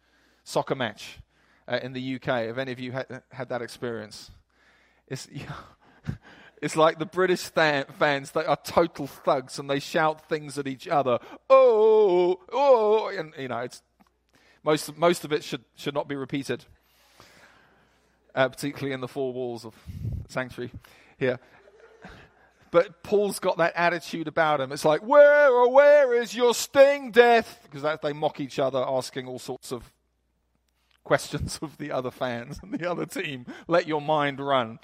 soccer 0.43 0.75
match, 0.75 1.21
uh, 1.69 1.79
in 1.85 1.93
the 1.93 2.17
UK. 2.17 2.47
Have 2.47 2.59
any 2.59 2.73
of 2.73 2.81
you 2.81 2.91
had, 2.91 3.23
had 3.31 3.49
that 3.51 3.63
experience? 3.63 4.33
It's, 5.07 5.29
it's 6.65 6.77
like 6.77 6.99
the 6.99 7.05
British 7.05 7.43
fans, 7.43 8.31
they 8.31 8.47
are 8.47 8.57
total 8.57 9.07
thugs 9.07 9.59
and 9.59 9.69
they 9.69 9.79
shout 9.79 10.31
things 10.31 10.57
at 10.57 10.67
each 10.67 10.89
other. 10.89 11.19
Oh, 11.51 12.41
oh, 12.51 13.09
and 13.09 13.35
you 13.39 13.49
know, 13.49 13.59
it's, 13.59 13.83
most, 14.63 14.97
most 14.97 15.27
of 15.27 15.33
it 15.35 15.45
should, 15.45 15.63
should 15.77 15.93
not 15.93 16.09
be 16.09 16.17
repeated, 16.17 16.65
uh, 18.35 18.49
particularly 18.49 18.95
in 18.95 19.03
the 19.03 19.09
four 19.09 19.35
walls 19.35 19.67
of 19.67 19.75
sanctuary 20.29 20.71
here. 21.19 21.39
But 22.71 23.03
Paul's 23.03 23.39
got 23.41 23.59
that 23.59 23.75
attitude 23.77 24.27
about 24.27 24.63
him. 24.63 24.73
It's 24.73 24.87
like, 24.87 25.03
where 25.03 25.53
or 25.53 25.67
oh, 25.67 25.69
where 25.69 26.15
is 26.15 26.35
your 26.35 26.55
sting, 26.55 27.11
death? 27.11 27.61
Because 27.71 27.99
they 28.03 28.15
mock 28.15 28.41
each 28.41 28.59
other, 28.59 28.83
asking 28.89 29.29
all 29.29 29.39
sorts 29.39 29.71
of 29.71 29.93
questions 31.05 31.59
of 31.63 31.77
the 31.77 31.93
other 31.93 32.11
fans 32.11 32.59
and 32.63 32.73
the 32.73 32.91
other 32.91 33.05
team. 33.05 33.45
Let 33.69 33.87
your 33.87 34.01
mind 34.01 34.41
run. 34.41 34.79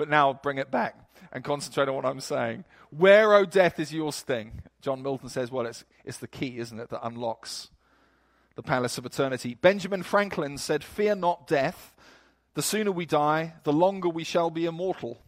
But 0.00 0.08
now 0.08 0.32
bring 0.32 0.56
it 0.56 0.70
back 0.70 0.96
and 1.30 1.44
concentrate 1.44 1.86
on 1.86 1.94
what 1.94 2.06
I'm 2.06 2.20
saying. 2.20 2.64
Where, 2.88 3.34
O 3.34 3.40
oh, 3.40 3.44
death, 3.44 3.78
is 3.78 3.92
your 3.92 4.14
sting? 4.14 4.62
John 4.80 5.02
Milton 5.02 5.28
says, 5.28 5.50
well, 5.50 5.66
it's, 5.66 5.84
it's 6.06 6.16
the 6.16 6.26
key, 6.26 6.56
isn't 6.56 6.80
it, 6.80 6.88
that 6.88 7.06
unlocks 7.06 7.68
the 8.54 8.62
palace 8.62 8.96
of 8.96 9.04
eternity. 9.04 9.58
Benjamin 9.60 10.02
Franklin 10.02 10.56
said, 10.56 10.82
Fear 10.82 11.16
not 11.16 11.46
death. 11.46 11.94
The 12.54 12.62
sooner 12.62 12.90
we 12.90 13.04
die, 13.04 13.52
the 13.64 13.74
longer 13.74 14.08
we 14.08 14.24
shall 14.24 14.48
be 14.48 14.64
immortal. 14.64 15.20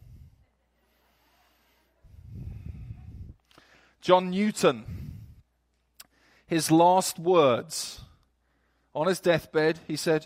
John 4.01 4.31
Newton, 4.31 4.85
his 6.47 6.71
last 6.71 7.19
words 7.19 8.01
on 8.95 9.05
his 9.05 9.19
deathbed, 9.19 9.81
he 9.87 9.97
said, 9.97 10.25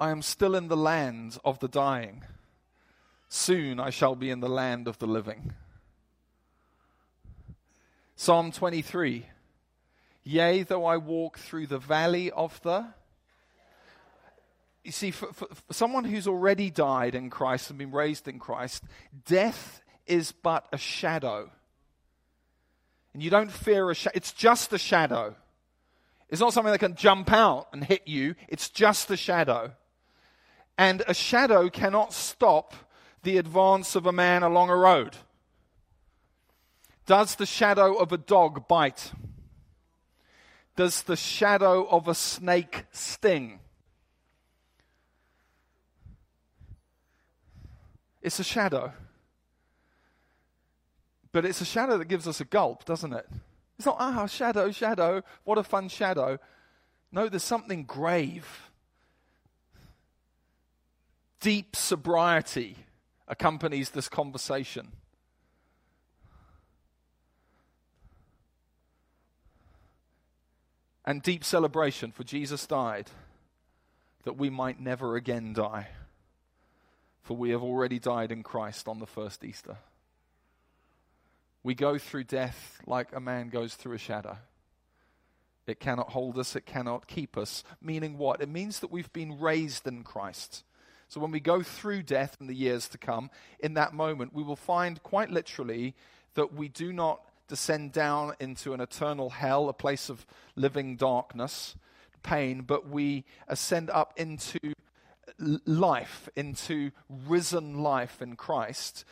I 0.00 0.10
am 0.10 0.22
still 0.22 0.56
in 0.56 0.66
the 0.66 0.76
land 0.76 1.38
of 1.44 1.60
the 1.60 1.68
dying. 1.68 2.24
Soon 3.36 3.78
I 3.78 3.90
shall 3.90 4.14
be 4.14 4.30
in 4.30 4.40
the 4.40 4.48
land 4.48 4.88
of 4.88 4.98
the 4.98 5.06
living. 5.06 5.52
Psalm 8.16 8.50
23 8.50 9.26
Yea, 10.24 10.62
though 10.62 10.86
I 10.86 10.96
walk 10.96 11.38
through 11.38 11.66
the 11.66 11.78
valley 11.78 12.30
of 12.30 12.58
the. 12.62 12.86
You 14.84 14.90
see, 14.90 15.10
for, 15.10 15.34
for, 15.34 15.48
for, 15.52 15.72
someone 15.72 16.04
who's 16.04 16.26
already 16.26 16.70
died 16.70 17.14
in 17.14 17.28
Christ 17.28 17.68
and 17.68 17.78
been 17.78 17.92
raised 17.92 18.26
in 18.26 18.38
Christ, 18.38 18.82
death 19.26 19.82
is 20.06 20.32
but 20.32 20.66
a 20.72 20.78
shadow. 20.78 21.50
And 23.12 23.22
you 23.22 23.28
don't 23.28 23.52
fear 23.52 23.90
a 23.90 23.94
shadow, 23.94 24.16
it's 24.16 24.32
just 24.32 24.72
a 24.72 24.78
shadow. 24.78 25.36
It's 26.30 26.40
not 26.40 26.54
something 26.54 26.72
that 26.72 26.78
can 26.78 26.96
jump 26.96 27.30
out 27.30 27.68
and 27.74 27.84
hit 27.84 28.08
you, 28.08 28.34
it's 28.48 28.70
just 28.70 29.10
a 29.10 29.16
shadow. 29.16 29.72
And 30.78 31.02
a 31.06 31.14
shadow 31.14 31.68
cannot 31.68 32.14
stop 32.14 32.74
the 33.26 33.38
advance 33.38 33.96
of 33.96 34.06
a 34.06 34.12
man 34.12 34.44
along 34.44 34.70
a 34.70 34.76
road. 34.76 35.16
Does 37.06 37.34
the 37.34 37.44
shadow 37.44 37.94
of 37.94 38.12
a 38.12 38.16
dog 38.16 38.68
bite? 38.68 39.10
Does 40.76 41.02
the 41.02 41.16
shadow 41.16 41.88
of 41.88 42.06
a 42.06 42.14
snake 42.14 42.84
sting? 42.92 43.58
It's 48.22 48.38
a 48.38 48.44
shadow. 48.44 48.92
But 51.32 51.44
it's 51.44 51.60
a 51.60 51.64
shadow 51.64 51.98
that 51.98 52.04
gives 52.04 52.28
us 52.28 52.40
a 52.40 52.44
gulp, 52.44 52.84
doesn't 52.84 53.12
it? 53.12 53.26
It's 53.76 53.86
not, 53.86 53.96
ah, 53.98 54.26
shadow, 54.26 54.70
shadow, 54.70 55.24
what 55.42 55.58
a 55.58 55.64
fun 55.64 55.88
shadow. 55.88 56.38
No, 57.10 57.28
there's 57.28 57.42
something 57.42 57.82
grave. 57.82 58.70
Deep 61.40 61.74
sobriety 61.74 62.85
accompanies 63.28 63.90
this 63.90 64.08
conversation. 64.08 64.92
And 71.04 71.22
deep 71.22 71.44
celebration, 71.44 72.10
for 72.10 72.24
Jesus 72.24 72.66
died 72.66 73.10
that 74.24 74.36
we 74.36 74.50
might 74.50 74.80
never 74.80 75.14
again 75.14 75.52
die. 75.52 75.88
For 77.22 77.36
we 77.36 77.50
have 77.50 77.62
already 77.62 78.00
died 78.00 78.32
in 78.32 78.42
Christ 78.42 78.88
on 78.88 78.98
the 78.98 79.06
first 79.06 79.44
Easter. 79.44 79.78
We 81.62 81.74
go 81.74 81.96
through 81.98 82.24
death 82.24 82.80
like 82.86 83.14
a 83.14 83.20
man 83.20 83.48
goes 83.48 83.74
through 83.74 83.94
a 83.94 83.98
shadow. 83.98 84.38
It 85.66 85.80
cannot 85.80 86.10
hold 86.10 86.38
us, 86.38 86.54
it 86.54 86.66
cannot 86.66 87.08
keep 87.08 87.36
us. 87.36 87.64
Meaning 87.80 88.18
what? 88.18 88.40
It 88.40 88.48
means 88.48 88.80
that 88.80 88.90
we've 88.90 89.12
been 89.12 89.40
raised 89.40 89.86
in 89.86 90.04
Christ. 90.04 90.62
So 91.08 91.20
when 91.20 91.30
we 91.30 91.40
go 91.40 91.62
through 91.62 92.02
death 92.02 92.36
in 92.40 92.46
the 92.46 92.54
years 92.54 92.88
to 92.88 92.98
come, 92.98 93.30
in 93.60 93.74
that 93.74 93.94
moment, 93.94 94.34
we 94.34 94.42
will 94.42 94.56
find 94.56 95.02
quite 95.02 95.30
literally 95.30 95.94
that 96.34 96.52
we 96.52 96.68
do 96.68 96.92
not 96.92 97.20
descend 97.48 97.92
down 97.92 98.34
into 98.40 98.72
an 98.72 98.80
eternal 98.80 99.30
hell, 99.30 99.68
a 99.68 99.72
place 99.72 100.08
of 100.08 100.26
living 100.56 100.96
darkness, 100.96 101.76
pain, 102.22 102.62
but 102.62 102.88
we 102.88 103.24
ascend 103.46 103.88
up 103.90 104.12
into 104.16 104.58
life, 105.38 106.28
into 106.34 106.90
risen 107.08 107.82
life 107.82 108.20
in 108.20 108.36
Christ. 108.36 109.04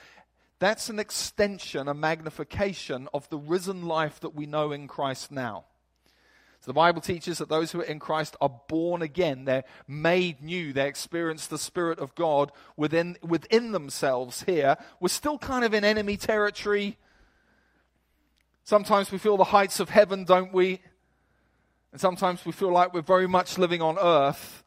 That's 0.58 0.88
an 0.88 0.98
extension, 0.98 1.88
a 1.88 1.94
magnification 1.94 3.08
of 3.14 3.28
the 3.28 3.38
risen 3.38 3.86
life 3.86 4.20
that 4.20 4.34
we 4.34 4.46
know 4.46 4.72
in 4.72 4.88
Christ 4.88 5.30
now. 5.30 5.64
So 6.64 6.71
the 6.71 6.76
Bible 6.76 7.02
teaches 7.02 7.37
that 7.37 7.50
those 7.50 7.73
who 7.73 7.80
are 7.83 7.85
in 7.85 7.99
Christ 7.99 8.37
are 8.40 8.62
born 8.68 9.02
again. 9.02 9.44
They're 9.44 9.64
made 9.87 10.40
new. 10.40 10.73
They 10.73 10.88
experience 10.88 11.47
the 11.47 11.59
Spirit 11.59 11.99
of 11.99 12.14
God 12.14 12.52
within, 12.75 13.18
within 13.23 13.73
themselves 13.73 14.44
here. 14.44 14.78
We're 14.99 15.09
still 15.09 15.37
kind 15.37 15.66
of 15.66 15.75
in 15.75 15.85
enemy 15.85 16.16
territory. 16.16 16.97
Sometimes 18.62 19.12
we 19.12 19.18
feel 19.18 19.37
the 19.37 19.44
heights 19.44 19.78
of 19.78 19.90
heaven, 19.90 20.25
don't 20.25 20.54
we? 20.54 20.80
And 21.92 22.00
sometimes 22.00 22.47
we 22.47 22.52
feel 22.52 22.73
like 22.73 22.94
we're 22.94 23.02
very 23.02 23.28
much 23.28 23.59
living 23.59 23.83
on 23.83 23.99
earth. 23.99 24.64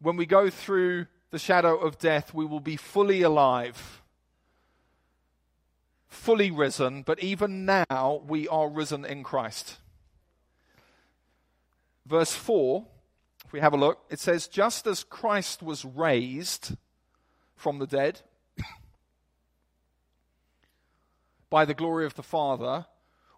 When 0.00 0.16
we 0.16 0.24
go 0.24 0.50
through 0.50 1.06
the 1.32 1.38
shadow 1.40 1.78
of 1.78 1.98
death, 1.98 2.32
we 2.32 2.44
will 2.44 2.60
be 2.60 2.76
fully 2.76 3.22
alive, 3.22 4.02
fully 6.06 6.52
risen, 6.52 7.02
but 7.02 7.18
even 7.18 7.64
now 7.64 8.22
we 8.24 8.46
are 8.46 8.68
risen 8.68 9.04
in 9.04 9.24
Christ 9.24 9.78
verse 12.06 12.32
4, 12.32 12.84
if 13.44 13.52
we 13.52 13.60
have 13.60 13.72
a 13.72 13.78
look, 13.78 13.98
it 14.10 14.20
says, 14.20 14.48
Just 14.48 14.86
as 14.86 15.04
Christ 15.04 15.62
was 15.62 15.84
raised 15.84 16.76
from 17.54 17.78
the 17.78 17.86
dead 17.86 18.20
by 21.50 21.64
the 21.64 21.74
glory 21.74 22.06
of 22.06 22.14
the 22.14 22.22
Father, 22.22 22.86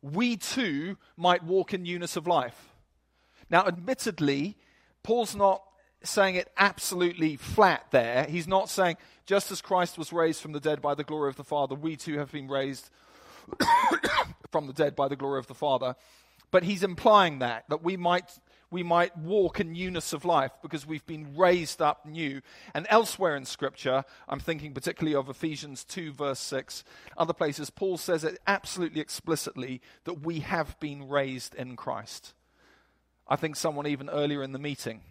we 0.02 0.36
too 0.36 0.96
might 1.16 1.42
walk 1.42 1.72
in 1.72 1.82
newness 1.82 2.16
of 2.16 2.26
life. 2.26 2.74
Now, 3.50 3.66
admittedly, 3.66 4.56
Paul's 5.02 5.34
not 5.34 5.62
saying 6.02 6.34
it 6.34 6.50
absolutely 6.56 7.36
flat 7.36 7.86
there. 7.90 8.24
He's 8.24 8.46
not 8.46 8.68
saying, 8.68 8.96
just 9.26 9.50
as 9.50 9.62
Christ 9.62 9.96
was 9.96 10.12
raised 10.12 10.40
from 10.40 10.52
the 10.52 10.60
dead 10.60 10.82
by 10.82 10.94
the 10.94 11.04
glory 11.04 11.30
of 11.30 11.36
the 11.36 11.44
Father, 11.44 11.74
we 11.74 11.96
too 11.96 12.18
have 12.18 12.30
been 12.30 12.48
raised 12.48 12.90
from 14.52 14.66
the 14.66 14.72
dead 14.72 14.94
by 14.94 15.08
the 15.08 15.16
glory 15.16 15.38
of 15.38 15.46
the 15.46 15.54
Father. 15.54 15.96
But 16.50 16.62
he's 16.62 16.82
implying 16.82 17.40
that, 17.40 17.64
that 17.68 17.82
we 17.82 17.96
might 17.96 18.30
we 18.74 18.82
might 18.82 19.16
walk 19.16 19.60
in 19.60 19.72
newness 19.72 20.12
of 20.12 20.24
life 20.24 20.50
because 20.60 20.84
we've 20.84 21.06
been 21.06 21.36
raised 21.36 21.80
up 21.80 22.04
new. 22.04 22.42
And 22.74 22.88
elsewhere 22.90 23.36
in 23.36 23.44
Scripture, 23.44 24.02
I'm 24.28 24.40
thinking 24.40 24.74
particularly 24.74 25.14
of 25.14 25.28
Ephesians 25.28 25.84
2, 25.84 26.12
verse 26.12 26.40
6, 26.40 26.82
other 27.16 27.32
places, 27.32 27.70
Paul 27.70 27.98
says 27.98 28.24
it 28.24 28.40
absolutely 28.48 29.00
explicitly 29.00 29.80
that 30.02 30.26
we 30.26 30.40
have 30.40 30.78
been 30.80 31.08
raised 31.08 31.54
in 31.54 31.76
Christ. 31.76 32.34
I 33.28 33.36
think 33.36 33.54
someone 33.54 33.86
even 33.86 34.10
earlier 34.10 34.42
in 34.42 34.50
the 34.50 34.58
meeting 34.58 35.02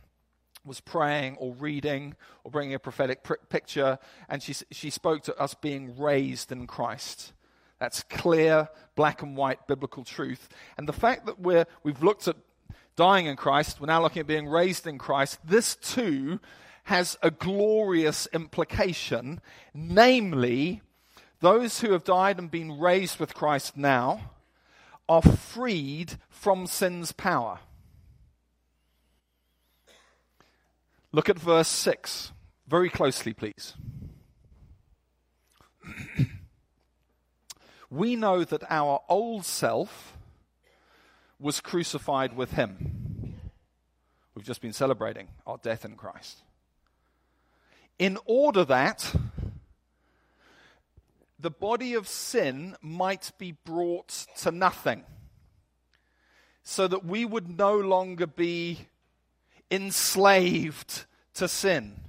was 0.66 0.82
praying 0.82 1.38
or 1.38 1.54
reading 1.54 2.16
or 2.44 2.52
bringing 2.52 2.76
a 2.76 2.80
prophetic 2.80 3.24
pr- 3.24 3.36
picture, 3.48 3.98
and 4.28 4.44
she, 4.44 4.54
she 4.72 4.90
spoke 4.90 5.24
to 5.24 5.38
us 5.38 5.54
being 5.54 5.98
raised 5.98 6.52
in 6.52 6.68
Christ. 6.68 7.32
That's 7.80 8.04
clear, 8.04 8.68
black 8.96 9.22
and 9.22 9.38
white 9.38 9.68
biblical 9.68 10.04
truth. 10.04 10.50
And 10.78 10.86
the 10.86 10.92
fact 10.92 11.28
that 11.28 11.40
we're, 11.40 11.66
we've 11.84 12.04
looked 12.04 12.28
at 12.28 12.36
dying 12.96 13.26
in 13.26 13.36
Christ, 13.36 13.80
we're 13.80 13.88
now 13.88 14.02
looking 14.02 14.22
at 14.22 14.28
being 14.28 14.48
raised 14.48 14.88
in 14.88 14.98
Christ. 14.98 15.40
This 15.44 15.76
too 15.76 16.40
has 16.86 17.18
a 17.22 17.32
glorious 17.32 18.28
implication, 18.34 19.42
namely, 19.74 20.82
those 21.40 21.80
who 21.80 21.92
have 21.92 22.04
died 22.04 22.40
and 22.40 22.52
been 22.52 22.80
raised 22.80 23.20
with 23.20 23.34
Christ 23.34 23.78
now 23.78 24.32
are 25.08 25.22
freed 25.22 26.14
from 26.30 26.68
sin's 26.68 27.12
power. 27.12 27.60
Look 31.12 31.30
at 31.30 31.38
verse 31.38 31.68
6 31.68 32.32
very 32.68 32.90
closely, 32.90 33.34
please. 33.34 33.74
we 37.90 38.16
know 38.16 38.44
that 38.44 38.64
our 38.70 39.02
old 39.08 39.46
self 39.46 40.18
was 41.44 41.60
crucified 41.60 42.36
with 42.38 42.52
him. 42.52 43.36
We've 44.34 44.46
just 44.46 44.62
been 44.62 44.74
celebrating 44.74 45.28
our 45.46 45.58
death 45.58 45.84
in 45.84 45.96
Christ. 45.96 46.42
In 48.00 48.18
order 48.26 48.64
that 48.64 49.14
the 51.38 51.52
body 51.52 51.96
of 51.96 52.08
sin 52.08 52.78
might 52.82 53.32
be 53.38 53.52
brought 53.52 54.26
to 54.38 54.52
nothing, 54.52 55.04
so 56.64 56.88
that 56.88 57.04
we 57.06 57.26
would 57.26 57.58
no 57.58 57.78
longer 57.78 58.26
be 58.26 58.88
enslaved 59.70 61.06
to 61.34 61.50
sin. 61.50 62.00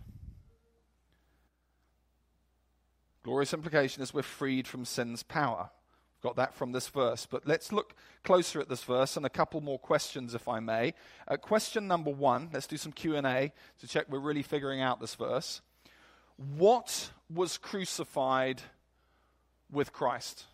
Glorious 3.24 3.52
implication 3.52 4.00
is 4.00 4.14
we're 4.14 4.22
freed 4.22 4.68
from 4.68 4.84
sin's 4.84 5.24
power. 5.24 5.70
Got 6.24 6.36
that 6.36 6.54
from 6.54 6.72
this 6.72 6.88
verse. 6.88 7.26
But 7.26 7.46
let's 7.46 7.70
look 7.70 7.94
closer 8.22 8.58
at 8.58 8.70
this 8.70 8.82
verse 8.82 9.18
and 9.18 9.26
a 9.26 9.28
couple 9.28 9.60
more 9.60 9.78
questions, 9.78 10.34
if 10.34 10.48
I 10.48 10.58
may. 10.58 10.94
Uh, 11.28 11.36
question 11.36 11.86
number 11.86 12.10
one. 12.10 12.48
Let's 12.50 12.66
do 12.66 12.78
some 12.78 12.92
Q 12.92 13.16
and 13.16 13.26
A 13.26 13.52
to 13.80 13.86
check 13.86 14.06
we're 14.08 14.20
really 14.20 14.42
figuring 14.42 14.80
out 14.80 15.02
this 15.02 15.14
verse. 15.16 15.60
What 16.56 17.10
was 17.28 17.58
crucified 17.58 18.62
with 19.70 19.92
Christ? 19.92 20.44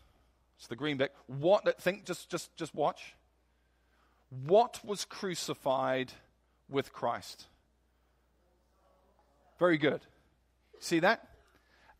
It's 0.58 0.66
the 0.66 0.74
green 0.74 0.96
bit. 0.96 1.14
What? 1.28 1.80
Think. 1.80 2.04
Just, 2.04 2.28
just, 2.28 2.56
just 2.56 2.74
watch. 2.74 3.14
What 4.44 4.80
was 4.84 5.04
crucified 5.04 6.12
with 6.68 6.92
Christ? 6.92 7.46
Very 9.60 9.78
good. 9.78 10.00
See 10.80 10.98
that? 10.98 11.28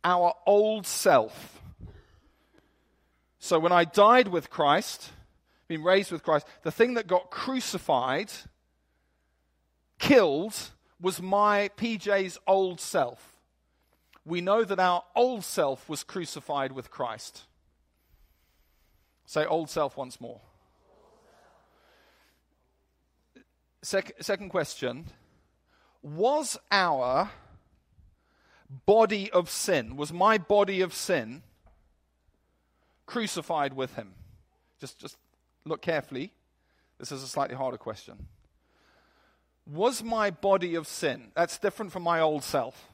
Our 0.03 0.35
old 0.45 0.89
self 0.89 1.61
so 3.41 3.59
when 3.59 3.73
I 3.73 3.85
died 3.85 4.29
with 4.29 4.51
Christ, 4.51 5.11
been 5.67 5.83
raised 5.83 6.13
with 6.13 6.23
Christ, 6.23 6.47
the 6.63 6.71
thing 6.71 6.95
that 6.95 7.07
got 7.07 7.31
crucified, 7.31 8.31
killed, 9.99 10.55
was 11.01 11.23
my 11.23 11.71
PJ's 11.79 12.39
old 12.47 12.81
self. 12.81 13.35
We 14.27 14.43
know 14.43 14.63
that 14.63 14.79
our 14.79 15.03
old 15.17 15.43
self 15.45 15.89
was 15.89 16.05
crucified 16.05 16.73
with 16.73 16.91
Christ. 16.91 17.45
Say 19.25 19.47
old 19.47 19.71
self 19.71 19.97
once 19.97 20.21
more. 20.21 20.43
Sec- 23.83 24.17
second 24.21 24.51
question 24.51 25.07
Was 26.03 26.59
our 26.71 27.31
body 28.87 29.31
of 29.31 29.49
sin, 29.49 29.97
was 29.97 30.13
my 30.13 30.37
body 30.37 30.83
of 30.83 30.93
sin, 30.93 31.43
crucified 33.11 33.75
with 33.75 33.95
him? 33.97 34.13
Just, 34.81 34.99
just 34.99 35.17
look 35.65 35.83
carefully. 35.83 36.33
This 36.99 37.11
is 37.13 37.23
a 37.23 37.27
slightly 37.27 37.57
harder 37.57 37.77
question. 37.77 38.27
Was 39.67 40.03
my 40.03 40.31
body 40.31 40.75
of 40.77 40.87
sin, 40.87 41.33
that's 41.35 41.59
different 41.59 41.93
from 41.93 42.03
my 42.03 42.21
old 42.21 42.45
self. 42.45 42.89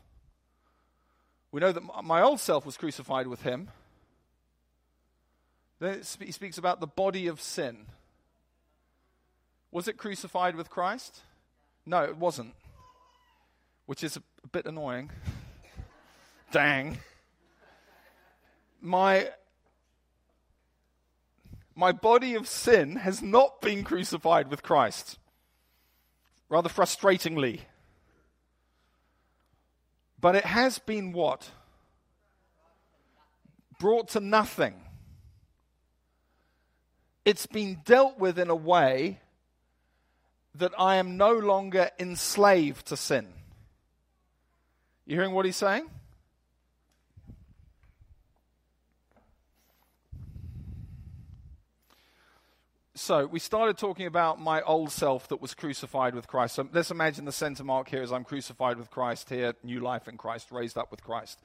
We 1.53 1.61
know 1.61 1.73
that 1.73 1.83
my 2.05 2.23
old 2.23 2.41
self 2.41 2.67
was 2.67 2.77
crucified 2.77 3.27
with 3.27 3.43
him. 3.43 3.69
Then 5.79 6.03
he 6.21 6.33
speaks 6.33 6.59
about 6.59 6.81
the 6.81 6.87
body 6.87 7.27
of 7.27 7.41
sin. 7.41 7.87
Was 9.71 9.89
it 9.89 9.99
crucified 9.99 10.57
with 10.57 10.71
Christ? 10.71 11.21
No, 11.85 12.03
it 12.05 12.17
wasn't. 12.17 12.55
Which 13.85 14.03
is 14.03 14.17
a, 14.17 14.23
a 14.43 14.49
bit 14.49 14.67
annoying. 14.67 15.11
Dang. 16.51 16.99
My 18.81 19.31
my 21.77 21.93
body 21.93 22.35
of 22.35 22.49
sin 22.49 22.97
has 22.97 23.21
not 23.21 23.61
been 23.61 23.85
crucified 23.85 24.51
with 24.51 24.63
Christ. 24.63 25.19
Rather 26.49 26.71
frustratingly. 26.71 27.61
But 30.19 30.35
it 30.35 30.47
has 30.47 30.79
been 30.79 31.13
what? 31.13 31.51
Brought 33.79 34.09
to 34.11 34.21
nothing. 34.21 34.75
It's 37.27 37.47
been 37.47 37.81
dealt 37.85 38.19
with 38.19 38.39
in 38.39 38.49
a 38.49 38.57
way 38.57 39.21
that 40.55 40.73
I 40.79 40.97
am 40.97 41.19
no 41.19 41.35
longer 41.35 41.91
enslaved 41.99 42.87
to 42.87 42.97
sin. 42.97 43.29
You 45.05 45.17
hearing 45.17 45.33
what 45.33 45.45
he's 45.45 45.57
saying? 45.57 45.91
So 52.97 53.27
we 53.27 53.39
started 53.39 53.77
talking 53.77 54.07
about 54.07 54.41
my 54.41 54.63
old 54.63 54.91
self 54.91 55.29
that 55.29 55.41
was 55.41 55.53
crucified 55.53 56.15
with 56.15 56.27
Christ. 56.27 56.55
So 56.55 56.67
let's 56.73 56.91
imagine 56.91 57.27
the 57.27 57.33
center 57.33 57.63
mark 57.63 57.89
here 57.89 58.03
is 58.03 58.11
I'm 58.11 58.25
crucified 58.25 58.79
with 58.79 58.91
Christ 58.91 59.29
here, 59.29 59.55
new 59.63 59.81
life 59.81 60.09
in 60.09 60.17
Christ, 60.17 60.51
raised 60.51 60.79
up 60.79 60.91
with 60.91 61.05
Christ. 61.05 61.39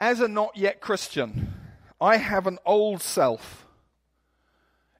As 0.00 0.20
a 0.20 0.28
not 0.28 0.56
yet 0.56 0.80
Christian, 0.80 1.52
I 2.00 2.16
have 2.16 2.46
an 2.46 2.58
old 2.64 3.02
self. 3.02 3.66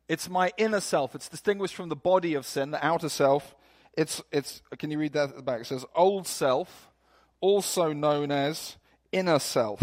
It's 0.08 0.28
my 0.28 0.52
inner 0.58 0.80
self. 0.80 1.14
It's 1.14 1.30
distinguished 1.30 1.74
from 1.74 1.88
the 1.88 1.96
body 1.96 2.34
of 2.34 2.44
sin, 2.44 2.70
the 2.70 2.84
outer 2.84 3.08
self. 3.08 3.56
It's, 3.96 4.22
it's, 4.30 4.60
can 4.78 4.90
you 4.90 4.98
read 4.98 5.14
that 5.14 5.30
at 5.30 5.37
the 5.37 5.42
back? 5.42 5.62
It 5.62 5.66
says, 5.66 5.87
old 5.96 6.26
self, 6.26 6.90
also 7.40 7.94
known 7.94 8.30
as 8.30 8.76
inner 9.10 9.38
self. 9.38 9.82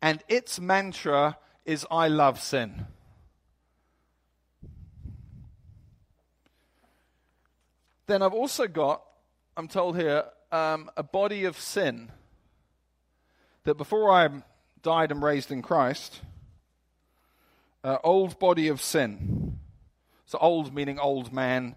And 0.00 0.22
its 0.28 0.58
mantra 0.58 1.36
is, 1.66 1.86
I 1.90 2.08
love 2.08 2.40
sin. 2.40 2.86
Then 8.06 8.22
I've 8.22 8.34
also 8.34 8.66
got, 8.66 9.02
I'm 9.56 9.68
told 9.68 9.96
here, 9.96 10.24
um, 10.50 10.90
a 10.96 11.02
body 11.02 11.44
of 11.44 11.58
sin. 11.58 12.10
That 13.64 13.76
before 13.76 14.10
I 14.10 14.28
died 14.82 15.12
and 15.12 15.22
raised 15.22 15.52
in 15.52 15.62
Christ, 15.62 16.20
uh, 17.84 17.98
old 18.02 18.38
body 18.38 18.68
of 18.68 18.80
sin. 18.80 19.58
So 20.26 20.38
old 20.38 20.74
meaning 20.74 20.98
old 20.98 21.32
man. 21.32 21.76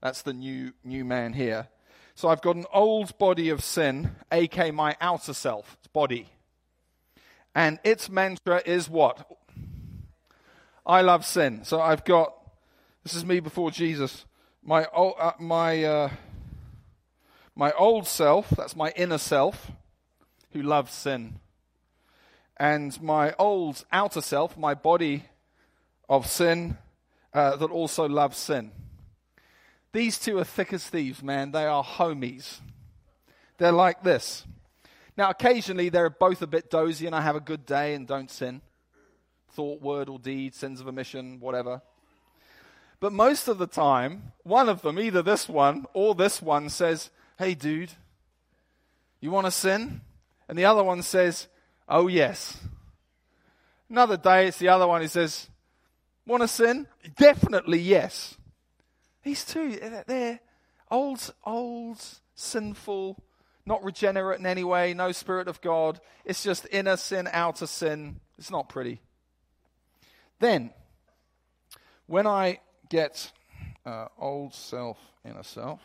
That's 0.00 0.22
the 0.22 0.32
new 0.32 0.72
new 0.84 1.04
man 1.04 1.32
here. 1.32 1.68
So 2.14 2.28
I've 2.28 2.42
got 2.42 2.56
an 2.56 2.66
old 2.72 3.16
body 3.18 3.50
of 3.50 3.62
sin, 3.62 4.12
aka 4.32 4.70
my 4.70 4.96
outer 5.00 5.34
self, 5.34 5.76
its 5.78 5.88
body. 5.88 6.28
And 7.54 7.78
its 7.84 8.08
mantra 8.08 8.62
is 8.64 8.88
what? 8.88 9.26
I 10.86 11.02
love 11.02 11.26
sin. 11.26 11.64
So 11.64 11.80
I've 11.80 12.04
got 12.04 12.34
this 13.02 13.14
is 13.14 13.24
me 13.24 13.40
before 13.40 13.70
Jesus 13.70 14.24
my 14.62 14.84
uh, 14.84 15.32
my 15.38 15.84
uh, 15.84 16.10
my 17.54 17.72
old 17.72 18.06
self, 18.06 18.50
that's 18.50 18.76
my 18.76 18.92
inner 18.96 19.18
self, 19.18 19.72
who 20.52 20.62
loves 20.62 20.92
sin, 20.92 21.40
and 22.56 23.00
my 23.02 23.34
old 23.38 23.84
outer 23.90 24.20
self, 24.20 24.56
my 24.56 24.74
body 24.74 25.24
of 26.08 26.26
sin, 26.26 26.78
uh, 27.34 27.56
that 27.56 27.70
also 27.70 28.08
loves 28.08 28.36
sin. 28.36 28.72
These 29.92 30.18
two 30.18 30.38
are 30.38 30.44
thick 30.44 30.72
as 30.72 30.86
thieves, 30.88 31.22
man. 31.22 31.52
They 31.52 31.64
are 31.64 31.82
homies. 31.82 32.60
They're 33.56 33.72
like 33.72 34.02
this. 34.02 34.44
Now, 35.16 35.30
occasionally 35.30 35.88
they're 35.88 36.10
both 36.10 36.42
a 36.42 36.46
bit 36.46 36.70
dozy, 36.70 37.06
and 37.06 37.14
I 37.16 37.22
have 37.22 37.36
a 37.36 37.40
good 37.40 37.66
day 37.66 37.94
and 37.94 38.06
don't 38.06 38.30
sin. 38.30 38.62
Thought, 39.50 39.80
word, 39.82 40.08
or 40.08 40.18
deed, 40.18 40.54
sins 40.54 40.80
of 40.80 40.86
omission, 40.86 41.40
whatever. 41.40 41.82
But 43.00 43.12
most 43.12 43.46
of 43.48 43.58
the 43.58 43.66
time, 43.66 44.32
one 44.42 44.68
of 44.68 44.82
them, 44.82 44.98
either 44.98 45.22
this 45.22 45.48
one 45.48 45.86
or 45.92 46.14
this 46.14 46.42
one, 46.42 46.68
says, 46.68 47.10
Hey, 47.38 47.54
dude, 47.54 47.92
you 49.20 49.30
want 49.30 49.46
to 49.46 49.50
sin? 49.50 50.00
And 50.48 50.58
the 50.58 50.64
other 50.64 50.82
one 50.82 51.02
says, 51.02 51.46
Oh, 51.88 52.08
yes. 52.08 52.58
Another 53.88 54.16
day, 54.16 54.48
it's 54.48 54.58
the 54.58 54.68
other 54.68 54.86
one 54.86 55.00
who 55.00 55.08
says, 55.08 55.48
Want 56.26 56.42
to 56.42 56.48
sin? 56.48 56.86
Definitely 57.16 57.78
yes. 57.78 58.36
These 59.22 59.44
two, 59.44 59.78
they're 60.06 60.40
old, 60.90 61.32
old, 61.44 62.02
sinful, 62.34 63.22
not 63.64 63.84
regenerate 63.84 64.40
in 64.40 64.46
any 64.46 64.64
way, 64.64 64.94
no 64.94 65.12
spirit 65.12 65.48
of 65.48 65.60
God. 65.60 66.00
It's 66.24 66.42
just 66.42 66.66
inner 66.70 66.96
sin, 66.96 67.28
outer 67.32 67.66
sin. 67.66 68.20
It's 68.38 68.50
not 68.50 68.68
pretty. 68.68 69.00
Then, 70.40 70.70
when 72.06 72.26
I 72.26 72.60
get 72.88 73.30
uh, 73.84 74.06
old 74.18 74.54
self, 74.54 74.98
inner 75.24 75.42
self, 75.42 75.80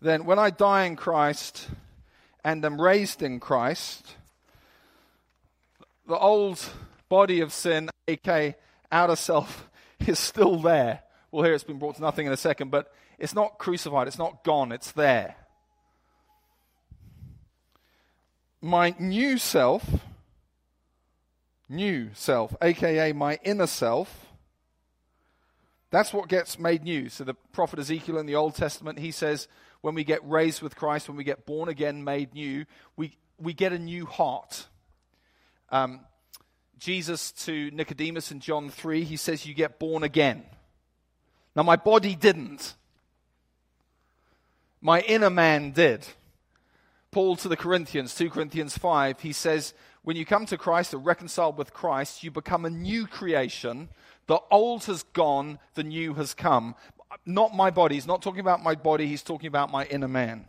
then 0.00 0.24
when 0.24 0.38
I 0.38 0.50
die 0.50 0.84
in 0.84 0.96
Christ 0.96 1.68
and 2.44 2.64
am 2.64 2.80
raised 2.80 3.22
in 3.22 3.38
Christ, 3.40 4.16
the 6.08 6.18
old 6.18 6.58
body 7.08 7.40
of 7.40 7.52
sin, 7.52 7.88
aka 8.08 8.56
outer 8.90 9.16
self, 9.16 9.68
is 10.06 10.18
still 10.18 10.58
there. 10.60 11.02
Well, 11.30 11.44
here 11.44 11.54
it's 11.54 11.64
been 11.64 11.78
brought 11.78 11.96
to 11.96 12.02
nothing 12.02 12.26
in 12.26 12.32
a 12.32 12.36
second, 12.36 12.70
but 12.70 12.92
it's 13.18 13.34
not 13.34 13.58
crucified, 13.58 14.08
it's 14.08 14.18
not 14.18 14.42
gone, 14.44 14.72
it's 14.72 14.92
there. 14.92 15.36
My 18.60 18.94
new 18.98 19.38
self, 19.38 19.84
new 21.68 22.10
self, 22.14 22.54
aka 22.60 23.12
my 23.12 23.38
inner 23.44 23.66
self, 23.66 24.31
that's 25.92 26.12
what 26.14 26.28
gets 26.28 26.58
made 26.58 26.84
new. 26.84 27.10
So 27.10 27.22
the 27.22 27.34
prophet 27.34 27.78
Ezekiel 27.78 28.16
in 28.16 28.24
the 28.24 28.34
Old 28.34 28.54
Testament, 28.54 28.98
he 28.98 29.10
says, 29.10 29.46
when 29.82 29.94
we 29.94 30.04
get 30.04 30.26
raised 30.28 30.62
with 30.62 30.74
Christ, 30.74 31.06
when 31.06 31.18
we 31.18 31.22
get 31.22 31.44
born 31.44 31.68
again, 31.68 32.02
made 32.02 32.32
new, 32.32 32.64
we, 32.96 33.18
we 33.38 33.52
get 33.52 33.74
a 33.74 33.78
new 33.78 34.06
heart. 34.06 34.68
Um, 35.68 36.00
Jesus 36.78 37.30
to 37.44 37.70
Nicodemus 37.72 38.32
in 38.32 38.40
John 38.40 38.70
3, 38.70 39.04
he 39.04 39.16
says, 39.16 39.44
You 39.44 39.52
get 39.52 39.78
born 39.78 40.02
again. 40.02 40.44
Now, 41.54 41.62
my 41.62 41.76
body 41.76 42.16
didn't, 42.16 42.74
my 44.80 45.00
inner 45.00 45.30
man 45.30 45.72
did. 45.72 46.06
Paul 47.10 47.36
to 47.36 47.48
the 47.48 47.56
Corinthians, 47.58 48.14
2 48.14 48.30
Corinthians 48.30 48.78
5, 48.78 49.20
he 49.20 49.34
says, 49.34 49.74
When 50.02 50.16
you 50.16 50.24
come 50.24 50.46
to 50.46 50.56
Christ, 50.56 50.94
are 50.94 50.98
reconciled 50.98 51.58
with 51.58 51.74
Christ, 51.74 52.24
you 52.24 52.30
become 52.30 52.64
a 52.64 52.70
new 52.70 53.06
creation 53.06 53.90
the 54.26 54.40
old 54.50 54.84
has 54.84 55.02
gone, 55.02 55.58
the 55.74 55.82
new 55.82 56.14
has 56.14 56.34
come. 56.34 56.74
Not 57.26 57.54
my 57.54 57.70
body. 57.70 57.96
He's 57.96 58.06
not 58.06 58.22
talking 58.22 58.40
about 58.40 58.62
my 58.62 58.74
body, 58.74 59.06
he's 59.06 59.22
talking 59.22 59.48
about 59.48 59.70
my 59.70 59.84
inner 59.86 60.08
man. 60.08 60.46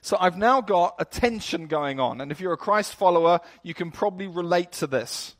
So 0.00 0.16
I've 0.18 0.36
now 0.36 0.60
got 0.60 0.96
a 0.98 1.04
tension 1.04 1.68
going 1.68 2.00
on. 2.00 2.20
And 2.20 2.32
if 2.32 2.40
you're 2.40 2.52
a 2.52 2.56
Christ 2.56 2.96
follower, 2.96 3.40
you 3.62 3.72
can 3.72 3.92
probably 3.92 4.26
relate 4.26 4.72
to 4.72 4.86
this. 4.86 5.36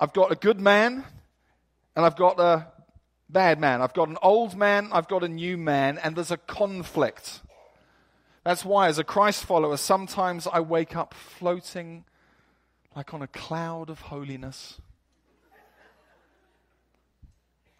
I've 0.00 0.14
got 0.14 0.32
a 0.32 0.34
good 0.34 0.58
man 0.58 1.04
and 1.94 2.06
I've 2.06 2.16
got 2.16 2.40
a 2.40 2.66
bad 3.28 3.60
man. 3.60 3.82
I've 3.82 3.94
got 3.94 4.08
an 4.08 4.18
old 4.22 4.56
man, 4.56 4.88
I've 4.92 5.08
got 5.08 5.24
a 5.24 5.28
new 5.28 5.56
man, 5.56 5.98
and 5.98 6.16
there's 6.16 6.30
a 6.30 6.36
conflict. 6.36 7.40
That's 8.44 8.64
why, 8.64 8.88
as 8.88 8.98
a 8.98 9.04
Christ 9.04 9.44
follower, 9.44 9.76
sometimes 9.76 10.46
I 10.46 10.60
wake 10.60 10.96
up 10.96 11.14
floating 11.14 12.04
like 12.96 13.14
on 13.14 13.22
a 13.22 13.26
cloud 13.26 13.88
of 13.88 14.00
holiness 14.00 14.80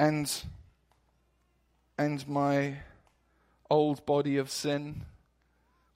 and 0.02 0.42
and 1.96 2.26
my 2.26 2.74
old 3.70 4.04
body 4.04 4.36
of 4.38 4.50
sin 4.50 5.04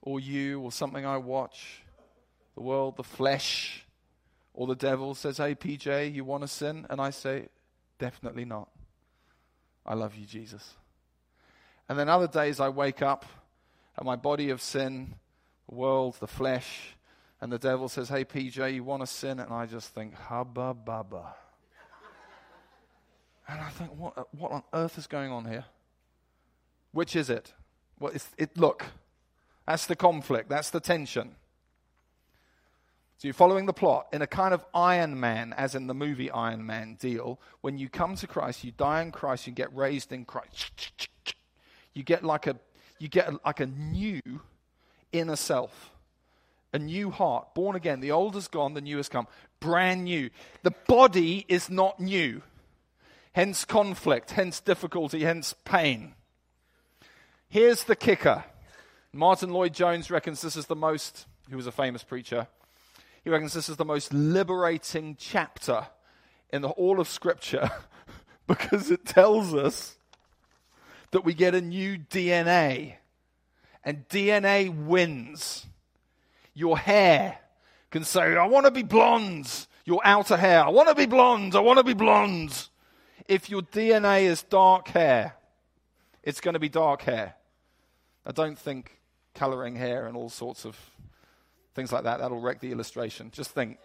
or 0.01 0.21
you 0.21 0.61
or 0.61 0.71
something 0.71 1.05
I 1.05 1.17
watch, 1.17 1.83
the 2.55 2.61
world, 2.61 2.95
the 2.95 3.03
flesh, 3.03 3.85
or 4.53 4.65
the 4.65 4.75
devil 4.75 5.13
says, 5.13 5.37
Hey, 5.37 5.55
PJ, 5.55 6.13
you 6.13 6.23
want 6.23 6.43
to 6.43 6.47
sin? 6.47 6.87
And 6.89 7.01
I 7.01 7.09
say, 7.09 7.49
Definitely 7.99 8.45
not. 8.45 8.69
I 9.85 9.93
love 9.93 10.15
you, 10.15 10.25
Jesus. 10.25 10.75
And 11.89 11.99
then 11.99 12.07
other 12.07 12.27
days 12.27 12.61
I 12.61 12.69
wake 12.69 13.01
up 13.01 13.25
and 13.97 14.05
my 14.05 14.15
body 14.15 14.51
of 14.51 14.61
sin, 14.61 15.15
the 15.67 15.75
world, 15.75 16.15
the 16.21 16.27
flesh, 16.27 16.95
and 17.41 17.51
the 17.51 17.59
devil 17.59 17.89
says, 17.89 18.07
Hey, 18.07 18.23
PJ, 18.23 18.73
you 18.73 18.85
want 18.85 19.01
to 19.01 19.07
sin? 19.07 19.41
And 19.41 19.51
I 19.51 19.65
just 19.65 19.89
think, 19.89 20.15
Hubba 20.15 20.73
bubba. 20.73 21.33
And 23.47 23.61
I 23.61 23.69
think, 23.69 23.91
what, 23.97 24.17
uh, 24.17 24.23
what 24.37 24.51
on 24.51 24.63
earth 24.73 24.97
is 24.97 25.07
going 25.07 25.31
on 25.31 25.45
here? 25.45 25.65
Which 26.91 27.15
is 27.15 27.29
it? 27.29 27.53
Well, 27.99 28.11
it, 28.37 28.57
look, 28.57 28.85
that's 29.65 29.85
the 29.85 29.95
conflict, 29.95 30.49
that's 30.49 30.69
the 30.69 30.79
tension. 30.79 31.35
So 33.17 33.27
you're 33.27 33.33
following 33.33 33.65
the 33.65 33.73
plot 33.73 34.07
in 34.13 34.21
a 34.21 34.27
kind 34.27 34.53
of 34.53 34.63
Iron 34.75 35.19
Man, 35.19 35.53
as 35.53 35.73
in 35.73 35.87
the 35.87 35.95
movie 35.95 36.29
Iron 36.29 36.65
Man 36.65 36.97
deal. 36.99 37.39
When 37.61 37.77
you 37.77 37.89
come 37.89 38.15
to 38.15 38.27
Christ, 38.27 38.63
you 38.63 38.71
die 38.71 39.01
in 39.01 39.11
Christ, 39.11 39.47
you 39.47 39.53
get 39.53 39.75
raised 39.75 40.11
in 40.11 40.25
Christ. 40.25 41.09
You 41.93 42.03
get 42.03 42.23
like 42.23 42.45
a, 42.45 42.57
you 42.99 43.07
get 43.07 43.43
like 43.43 43.59
a 43.59 43.65
new 43.65 44.21
inner 45.11 45.35
self, 45.35 45.91
a 46.71 46.77
new 46.77 47.09
heart, 47.09 47.55
born 47.55 47.75
again. 47.75 48.01
The 48.01 48.11
old 48.11 48.35
has 48.35 48.47
gone, 48.47 48.75
the 48.75 48.81
new 48.81 48.97
has 48.97 49.09
come, 49.09 49.27
brand 49.59 50.03
new. 50.03 50.29
The 50.61 50.75
body 50.87 51.43
is 51.47 51.71
not 51.71 51.99
new 51.99 52.43
hence 53.37 53.65
conflict, 53.65 54.31
hence 54.31 54.59
difficulty, 54.59 55.23
hence 55.23 55.53
pain. 55.63 56.15
Here's 57.47 57.83
the 57.83 57.95
kicker 57.95 58.43
Martyn 59.13 59.51
Lloyd-Jones 59.51 60.09
reckons 60.09 60.41
this 60.41 60.55
is 60.55 60.65
the 60.65 60.75
most, 60.75 61.27
he 61.47 61.53
was 61.53 61.67
a 61.67 61.71
famous 61.71 62.03
preacher, 62.03 62.47
he 63.23 63.29
reckons 63.29 63.53
this 63.53 63.69
is 63.69 63.77
the 63.77 63.85
most 63.85 64.11
liberating 64.11 65.15
chapter 65.19 65.85
in 66.49 66.63
the, 66.63 66.69
all 66.69 66.99
of 66.99 67.07
Scripture 67.07 67.69
because 68.47 68.89
it 68.89 69.05
tells 69.05 69.53
us 69.53 69.97
that 71.11 71.23
we 71.23 71.35
get 71.35 71.53
a 71.53 71.61
new 71.61 71.99
DNA. 71.99 72.95
And 73.83 74.09
DNA 74.09 74.75
wins. 74.75 75.67
Your 76.55 76.75
hair 76.75 77.37
can 77.91 78.03
say, 78.03 78.35
I 78.35 78.47
want 78.47 78.65
to 78.65 78.71
be 78.71 78.81
blonde. 78.81 79.67
your 79.85 80.01
outer 80.03 80.37
hair. 80.37 80.65
I 80.65 80.69
want 80.69 80.89
to 80.89 80.95
be 80.95 81.05
blonde. 81.05 81.55
I 81.55 81.59
want 81.59 81.77
to 81.77 81.83
be 81.83 81.93
blonde. 81.93 82.67
If 83.27 83.49
your 83.49 83.61
DNA 83.61 84.23
is 84.23 84.43
dark 84.43 84.87
hair, 84.89 85.35
it's 86.23 86.41
going 86.41 86.53
to 86.53 86.59
be 86.59 86.69
dark 86.69 87.01
hair. 87.01 87.35
I 88.25 88.31
don't 88.31 88.57
think 88.57 88.99
coloring 89.33 89.75
hair 89.75 90.07
and 90.07 90.17
all 90.17 90.29
sorts 90.29 90.65
of 90.65 90.77
things 91.75 91.91
like 91.91 92.03
that, 92.03 92.19
that'll 92.19 92.41
wreck 92.41 92.59
the 92.59 92.71
illustration. 92.71 93.31
Just 93.31 93.51
think. 93.51 93.77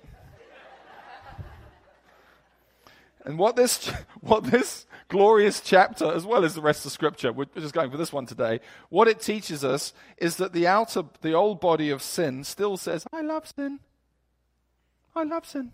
And 3.24 3.38
what 3.38 3.54
this, 3.54 3.88
what 4.20 4.44
this 4.44 4.86
glorious 5.08 5.60
chapter, 5.60 6.12
as 6.12 6.24
well 6.24 6.44
as 6.44 6.54
the 6.54 6.60
rest 6.60 6.86
of 6.86 6.92
Scripture, 6.92 7.32
we're 7.32 7.46
just 7.54 7.74
going 7.74 7.90
for 7.90 7.96
this 7.96 8.12
one 8.12 8.26
today, 8.26 8.60
what 8.88 9.08
it 9.08 9.20
teaches 9.20 9.64
us 9.64 9.92
is 10.16 10.36
that 10.36 10.52
the 10.52 10.66
outer, 10.66 11.04
the 11.20 11.32
old 11.32 11.60
body 11.60 11.90
of 11.90 12.02
sin 12.02 12.44
still 12.44 12.76
says, 12.76 13.06
I 13.12 13.20
love 13.20 13.52
sin. 13.54 13.80
I 15.14 15.24
love 15.24 15.46
sin. 15.46 15.72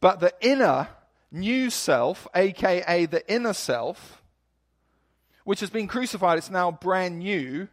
But 0.00 0.20
the 0.20 0.34
inner, 0.40 0.88
new 1.30 1.70
self, 1.70 2.26
aka 2.34 3.06
the 3.06 3.32
inner 3.32 3.52
self, 3.52 4.22
which 5.44 5.60
has 5.60 5.70
been 5.70 5.88
crucified, 5.88 6.38
it's 6.38 6.50
now 6.50 6.70
brand 6.70 7.18
new, 7.18 7.68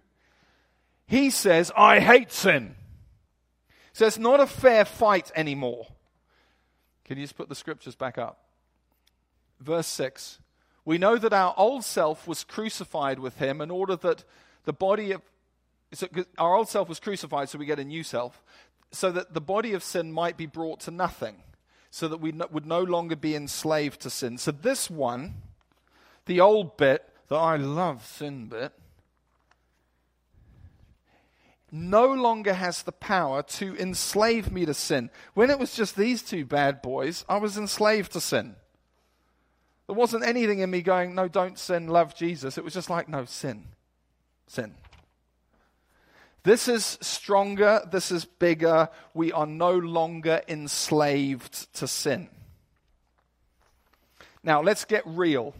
he 1.07 1.29
says, 1.29 1.71
I 1.75 1.99
hate 1.99 2.31
sin. 2.31 2.75
So 3.93 4.05
it's 4.05 4.17
not 4.17 4.39
a 4.39 4.47
fair 4.47 4.85
fight 4.85 5.31
anymore. 5.35 5.87
Can 7.05 7.17
you 7.17 7.23
just 7.23 7.37
put 7.37 7.49
the 7.49 7.55
scriptures 7.55 7.95
back 7.95 8.17
up? 8.17 8.43
Verse 9.59 9.87
6 9.87 10.39
We 10.85 10.97
know 10.97 11.17
that 11.17 11.33
our 11.33 11.53
old 11.57 11.83
self 11.83 12.27
was 12.27 12.43
crucified 12.43 13.19
with 13.19 13.37
him 13.37 13.61
in 13.61 13.71
order 13.71 13.95
that 13.95 14.23
the 14.65 14.73
body 14.73 15.13
of. 15.13 15.21
So 15.93 16.07
our 16.37 16.53
old 16.53 16.67
self 16.67 16.89
was 16.89 16.99
crucified, 16.99 17.47
so 17.47 17.57
we 17.57 17.65
get 17.65 17.79
a 17.79 17.85
new 17.85 18.03
self, 18.03 18.43
so 18.91 19.09
that 19.11 19.33
the 19.33 19.41
body 19.41 19.73
of 19.73 19.83
sin 19.83 20.11
might 20.11 20.35
be 20.35 20.45
brought 20.45 20.81
to 20.81 20.91
nothing, 20.91 21.37
so 21.89 22.07
that 22.07 22.17
we 22.17 22.31
no, 22.31 22.47
would 22.51 22.65
no 22.65 22.81
longer 22.81 23.15
be 23.15 23.35
enslaved 23.35 24.01
to 24.01 24.09
sin. 24.09 24.37
So 24.37 24.51
this 24.51 24.89
one, 24.89 25.35
the 26.25 26.41
old 26.41 26.77
bit, 26.77 27.07
the 27.27 27.35
I 27.35 27.57
love 27.57 28.05
sin 28.05 28.47
bit, 28.47 28.73
no 31.71 32.07
longer 32.07 32.53
has 32.53 32.83
the 32.83 32.91
power 32.91 33.43
to 33.43 33.75
enslave 33.77 34.51
me 34.51 34.65
to 34.65 34.73
sin. 34.73 35.09
When 35.33 35.49
it 35.49 35.59
was 35.59 35.75
just 35.75 35.95
these 35.95 36.21
two 36.21 36.45
bad 36.45 36.81
boys, 36.81 37.25
I 37.27 37.37
was 37.37 37.57
enslaved 37.57 38.13
to 38.13 38.21
sin. 38.21 38.55
There 39.87 39.95
wasn't 39.95 40.25
anything 40.25 40.59
in 40.59 40.69
me 40.69 40.81
going, 40.81 41.15
no, 41.15 41.27
don't 41.27 41.57
sin, 41.57 41.87
love 41.87 42.15
Jesus. 42.15 42.57
It 42.57 42.63
was 42.63 42.73
just 42.73 42.89
like, 42.89 43.07
no, 43.07 43.25
sin. 43.25 43.67
Sin. 44.47 44.75
This 46.43 46.67
is 46.67 46.97
stronger. 47.01 47.81
This 47.91 48.11
is 48.11 48.25
bigger. 48.25 48.89
We 49.13 49.31
are 49.31 49.45
no 49.45 49.71
longer 49.71 50.41
enslaved 50.47 51.73
to 51.75 51.87
sin. 51.87 52.29
Now, 54.43 54.61
let's 54.61 54.85
get 54.85 55.03
real. 55.05 55.53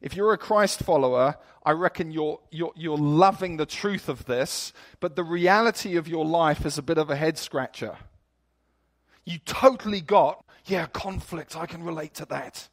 If 0.00 0.14
you're 0.14 0.32
a 0.32 0.38
Christ 0.38 0.80
follower, 0.80 1.36
I 1.64 1.72
reckon 1.72 2.12
you're, 2.12 2.38
you're, 2.50 2.72
you're 2.76 2.98
loving 2.98 3.56
the 3.56 3.66
truth 3.66 4.08
of 4.08 4.26
this, 4.26 4.72
but 5.00 5.16
the 5.16 5.24
reality 5.24 5.96
of 5.96 6.06
your 6.06 6.24
life 6.24 6.66
is 6.66 6.76
a 6.76 6.82
bit 6.82 6.98
of 6.98 7.10
a 7.10 7.16
head 7.16 7.38
scratcher. 7.38 7.96
You 9.24 9.38
totally 9.38 10.02
got, 10.02 10.44
yeah, 10.66 10.86
conflict, 10.86 11.56
I 11.56 11.66
can 11.66 11.82
relate 11.82 12.14
to 12.14 12.26
that. 12.26 12.68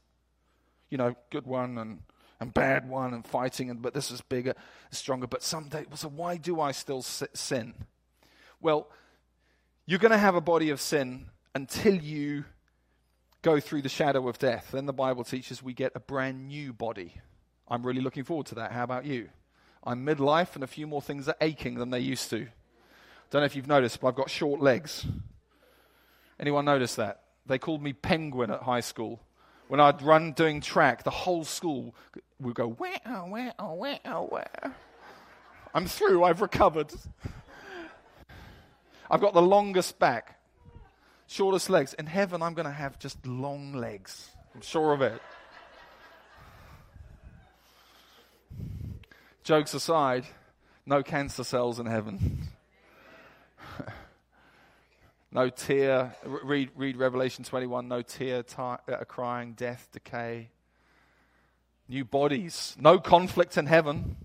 You 0.89 0.97
know, 0.97 1.15
good 1.29 1.47
one 1.47 1.77
and, 1.77 1.99
and 2.41 2.51
bad 2.53 2.89
one 2.89 3.13
and 3.13 3.25
fighting, 3.25 3.69
and, 3.69 3.81
but 3.81 3.93
this 3.93 4.09
is 4.09 4.19
bigger, 4.19 4.55
stronger. 4.89 5.27
But 5.27 5.43
someday, 5.43 5.85
so 5.93 6.09
why 6.09 6.37
do 6.37 6.59
I 6.59 6.71
still 6.71 7.03
sin? 7.03 7.75
Well, 8.59 8.89
you're 9.85 9.99
going 9.99 10.11
to 10.11 10.17
have 10.17 10.35
a 10.35 10.41
body 10.41 10.71
of 10.71 10.81
sin 10.81 11.27
until 11.53 11.93
you 11.93 12.45
go 13.43 13.59
through 13.59 13.83
the 13.83 13.89
shadow 13.89 14.27
of 14.27 14.39
death. 14.39 14.69
Then 14.71 14.87
the 14.87 14.93
Bible 14.93 15.23
teaches 15.23 15.61
we 15.61 15.73
get 15.73 15.91
a 15.93 15.99
brand 15.99 16.47
new 16.47 16.73
body. 16.73 17.13
I'm 17.67 17.85
really 17.85 18.01
looking 18.01 18.23
forward 18.23 18.47
to 18.47 18.55
that. 18.55 18.71
How 18.71 18.83
about 18.83 19.05
you? 19.05 19.29
I'm 19.83 20.05
midlife 20.05 20.55
and 20.55 20.63
a 20.63 20.67
few 20.67 20.87
more 20.87 21.01
things 21.01 21.27
are 21.27 21.35
aching 21.41 21.75
than 21.75 21.91
they 21.91 21.99
used 21.99 22.29
to. 22.31 22.47
Don't 23.29 23.41
know 23.41 23.45
if 23.45 23.55
you've 23.55 23.67
noticed, 23.67 24.01
but 24.01 24.09
I've 24.09 24.15
got 24.15 24.29
short 24.31 24.61
legs. 24.61 25.05
Anyone 26.39 26.65
notice 26.65 26.95
that? 26.95 27.21
They 27.45 27.59
called 27.59 27.83
me 27.83 27.93
penguin 27.93 28.49
at 28.49 28.63
high 28.63 28.79
school. 28.79 29.21
When 29.67 29.79
I'd 29.79 30.01
run 30.01 30.33
doing 30.33 30.59
track, 30.59 31.03
the 31.03 31.11
whole 31.11 31.45
school 31.45 31.95
would 32.41 32.55
go, 32.55 32.67
where, 32.67 32.99
where, 33.27 33.53
where, 33.59 33.99
where. 34.03 34.75
I'm 35.73 35.85
through, 35.85 36.23
I've 36.23 36.41
recovered. 36.41 36.91
I've 39.09 39.21
got 39.21 39.33
the 39.33 39.41
longest 39.41 39.99
back 39.99 40.37
shortest 41.31 41.69
legs. 41.69 41.93
In 41.93 42.05
heaven, 42.05 42.41
I'm 42.41 42.53
going 42.53 42.65
to 42.65 42.71
have 42.71 42.99
just 42.99 43.25
long 43.25 43.73
legs. 43.73 44.29
I'm 44.53 44.61
sure 44.61 44.93
of 44.93 45.01
it. 45.01 45.21
Jokes 49.43 49.73
aside, 49.73 50.25
no 50.85 51.01
cancer 51.01 51.43
cells 51.43 51.79
in 51.79 51.85
heaven. 51.85 52.47
no 55.31 55.49
tear. 55.49 56.15
Read, 56.23 56.69
read 56.75 56.97
Revelation 56.97 57.43
21. 57.43 57.87
No 57.87 58.01
tear, 58.01 58.43
uh, 58.57 58.77
crying, 59.07 59.53
death, 59.53 59.87
decay. 59.91 60.49
New 61.91 62.05
bodies. 62.05 62.73
No 62.79 62.99
conflict 62.99 63.57
in 63.57 63.65
heaven. 63.65 64.15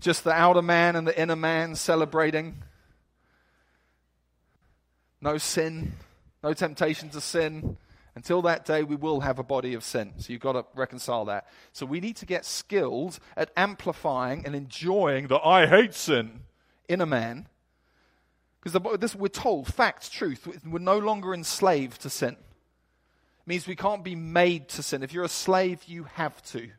Just 0.00 0.24
the 0.24 0.32
outer 0.32 0.62
man 0.62 0.96
and 0.96 1.06
the 1.06 1.20
inner 1.20 1.36
man 1.36 1.74
celebrating 1.74 2.62
no 5.20 5.36
sin, 5.36 5.92
no 6.42 6.54
temptation 6.54 7.10
to 7.10 7.20
sin. 7.20 7.76
Until 8.14 8.40
that 8.42 8.64
day, 8.64 8.84
we 8.84 8.96
will 8.96 9.20
have 9.20 9.38
a 9.38 9.42
body 9.42 9.74
of 9.74 9.84
sin. 9.84 10.14
So 10.16 10.32
you've 10.32 10.40
got 10.40 10.52
to 10.52 10.64
reconcile 10.74 11.26
that. 11.26 11.46
So 11.72 11.84
we 11.84 12.00
need 12.00 12.16
to 12.16 12.26
get 12.26 12.46
skilled 12.46 13.18
at 13.36 13.50
amplifying 13.54 14.46
and 14.46 14.54
enjoying 14.54 15.26
the 15.26 15.38
I 15.38 15.66
hate 15.66 15.92
sin 15.92 16.40
in 16.88 17.02
a 17.02 17.06
man. 17.06 17.48
Because 18.62 19.14
we're 19.14 19.28
told, 19.28 19.66
facts, 19.66 20.08
truth, 20.08 20.48
we're 20.64 20.78
no 20.78 20.96
longer 20.96 21.34
enslaved 21.34 22.00
to 22.00 22.08
sin. 22.08 22.38
Means 23.46 23.66
we 23.66 23.76
can't 23.76 24.02
be 24.02 24.14
made 24.14 24.68
to 24.70 24.82
sin. 24.82 25.02
If 25.02 25.12
you're 25.12 25.24
a 25.24 25.28
slave, 25.28 25.84
you 25.86 26.04
have 26.14 26.42
to. 26.44 26.70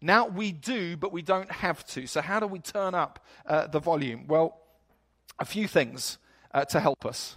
Now 0.00 0.26
we 0.26 0.52
do, 0.52 0.96
but 0.96 1.12
we 1.12 1.22
don't 1.22 1.50
have 1.50 1.84
to. 1.88 2.06
So 2.06 2.20
how 2.20 2.40
do 2.40 2.46
we 2.46 2.58
turn 2.58 2.94
up 2.94 3.24
uh, 3.46 3.66
the 3.68 3.80
volume? 3.80 4.26
Well, 4.26 4.60
a 5.38 5.44
few 5.44 5.66
things 5.68 6.18
uh, 6.52 6.64
to 6.66 6.80
help 6.80 7.06
us 7.06 7.36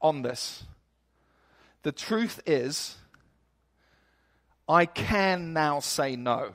on 0.00 0.22
this. 0.22 0.64
The 1.82 1.92
truth 1.92 2.40
is, 2.46 2.96
I 4.68 4.86
can 4.86 5.52
now 5.52 5.80
say 5.80 6.16
no. 6.16 6.54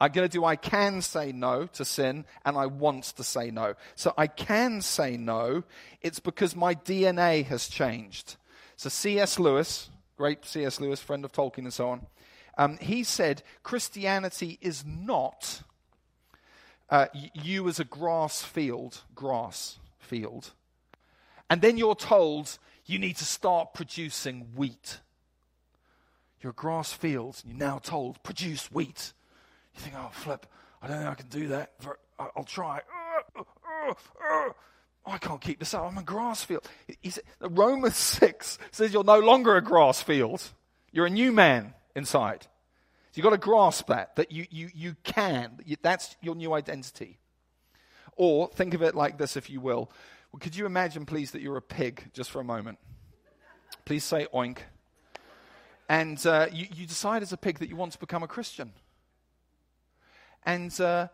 I'm 0.00 0.10
going 0.10 0.28
to 0.28 0.32
do 0.32 0.44
I 0.44 0.56
can 0.56 1.00
say 1.00 1.30
no 1.30 1.66
to 1.74 1.84
sin 1.84 2.24
and 2.44 2.56
I 2.56 2.66
want 2.66 3.04
to 3.04 3.22
say 3.22 3.52
no. 3.52 3.74
So 3.94 4.12
I 4.18 4.26
can 4.26 4.80
say 4.80 5.16
no. 5.16 5.62
It's 6.00 6.18
because 6.18 6.56
my 6.56 6.74
DNA 6.74 7.46
has 7.46 7.68
changed. 7.68 8.34
So 8.76 8.88
C.S. 8.88 9.38
Lewis, 9.38 9.90
great 10.16 10.44
C.S. 10.44 10.80
Lewis, 10.80 11.00
friend 11.00 11.24
of 11.24 11.32
Tolkien 11.32 11.58
and 11.58 11.72
so 11.72 11.90
on, 11.90 12.06
um, 12.58 12.78
he 12.78 13.02
said 13.04 13.42
Christianity 13.62 14.58
is 14.60 14.84
not 14.86 15.62
uh, 16.90 17.06
you 17.34 17.68
as 17.68 17.80
a 17.80 17.84
grass 17.84 18.42
field, 18.42 19.02
grass 19.14 19.78
field. 19.98 20.52
And 21.48 21.62
then 21.62 21.78
you're 21.78 21.94
told 21.94 22.58
you 22.84 22.98
need 22.98 23.16
to 23.16 23.24
start 23.24 23.72
producing 23.72 24.48
wheat. 24.54 25.00
You're 26.40 26.50
a 26.50 26.54
grass 26.54 26.92
field, 26.92 27.40
and 27.42 27.52
you're 27.52 27.68
now 27.68 27.78
told, 27.78 28.22
produce 28.22 28.70
wheat. 28.70 29.12
You 29.74 29.80
think, 29.80 29.94
oh, 29.96 30.10
flip, 30.12 30.46
I 30.82 30.88
don't 30.88 30.98
think 30.98 31.10
I 31.10 31.14
can 31.14 31.28
do 31.28 31.48
that. 31.48 31.72
I'll 32.18 32.44
try. 32.44 32.80
Oh, 35.04 35.12
I 35.12 35.18
can't 35.18 35.40
keep 35.40 35.58
this 35.58 35.74
up. 35.74 35.82
I'm 35.82 35.98
a 35.98 36.02
grass 36.02 36.44
field. 36.44 36.68
He 37.00 37.12
Romans 37.40 37.96
6 38.20 38.58
says 38.70 38.92
you're 38.92 39.04
no 39.04 39.18
longer 39.18 39.56
a 39.56 39.62
grass 39.62 40.02
field. 40.02 40.42
You're 40.92 41.06
a 41.06 41.10
new 41.10 41.32
man 41.32 41.74
inside. 41.96 42.42
So 42.42 43.18
you've 43.18 43.24
got 43.24 43.30
to 43.30 43.38
grasp 43.38 43.88
that, 43.88 44.16
that 44.16 44.32
you, 44.32 44.46
you, 44.50 44.70
you 44.74 44.96
can. 45.02 45.58
That's 45.82 46.16
your 46.22 46.34
new 46.34 46.54
identity. 46.54 47.18
Or 48.16 48.48
think 48.48 48.74
of 48.74 48.82
it 48.82 48.94
like 48.94 49.18
this, 49.18 49.36
if 49.36 49.50
you 49.50 49.60
will. 49.60 49.90
Well, 50.32 50.40
could 50.40 50.56
you 50.56 50.64
imagine, 50.64 51.04
please, 51.04 51.32
that 51.32 51.42
you're 51.42 51.56
a 51.56 51.62
pig 51.62 52.10
just 52.14 52.30
for 52.30 52.40
a 52.40 52.44
moment? 52.44 52.78
Please 53.84 54.04
say 54.04 54.26
oink. 54.32 54.58
And 55.88 56.24
uh, 56.26 56.46
you, 56.52 56.66
you, 56.74 56.86
decide 56.86 57.22
as 57.22 57.34
a 57.34 57.36
pig 57.36 57.58
that 57.58 57.68
you 57.68 57.76
want 57.76 57.92
to 57.92 57.98
become 57.98 58.22
a 58.22 58.28
Christian. 58.28 58.72
And 60.44 60.78
uh, 60.80 61.08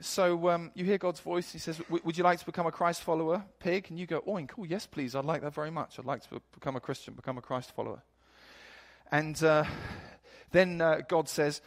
so 0.00 0.48
um, 0.50 0.70
you 0.74 0.84
hear 0.84 0.98
God's 0.98 1.20
voice. 1.20 1.52
He 1.52 1.58
says, 1.58 1.80
Would 1.88 2.16
you 2.16 2.24
like 2.24 2.38
to 2.38 2.46
become 2.46 2.66
a 2.66 2.72
Christ 2.72 3.02
follower, 3.02 3.44
pig? 3.60 3.86
And 3.90 3.98
you 3.98 4.06
go, 4.06 4.20
oink. 4.22 4.50
Oh, 4.58 4.64
yes, 4.64 4.86
please. 4.86 5.14
I'd 5.14 5.24
like 5.24 5.42
that 5.42 5.54
very 5.54 5.70
much. 5.70 5.98
I'd 5.98 6.04
like 6.04 6.28
to 6.28 6.40
become 6.52 6.76
a 6.76 6.80
Christian, 6.80 7.14
become 7.14 7.38
a 7.38 7.42
Christ 7.42 7.74
follower. 7.74 8.02
And 9.10 9.42
uh, 9.42 9.64
then 10.52 10.80
uh, 10.80 11.00
God 11.08 11.28
says, 11.28 11.60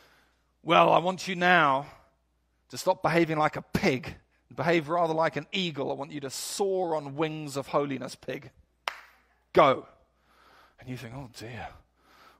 Well, 0.64 0.92
I 0.92 1.00
want 1.00 1.28
you 1.28 1.36
now 1.36 1.88
to 2.70 2.78
stop 2.78 3.02
behaving 3.02 3.38
like 3.38 3.58
a 3.58 3.62
pig 3.62 4.16
Behave 4.56 4.90
rather 4.90 5.14
like 5.14 5.38
an 5.38 5.48
eagle. 5.52 5.92
I 5.92 5.96
want 5.96 6.12
you 6.12 6.20
to 6.22 6.30
soar 6.30 6.96
on 6.96 7.16
wings 7.16 7.56
of 7.56 7.68
holiness, 7.68 8.16
pig. 8.16 8.52
Go. 9.54 9.88
And 10.80 10.90
you 10.90 10.98
think, 10.98 11.14
oh 11.16 11.30
dear. 11.38 11.68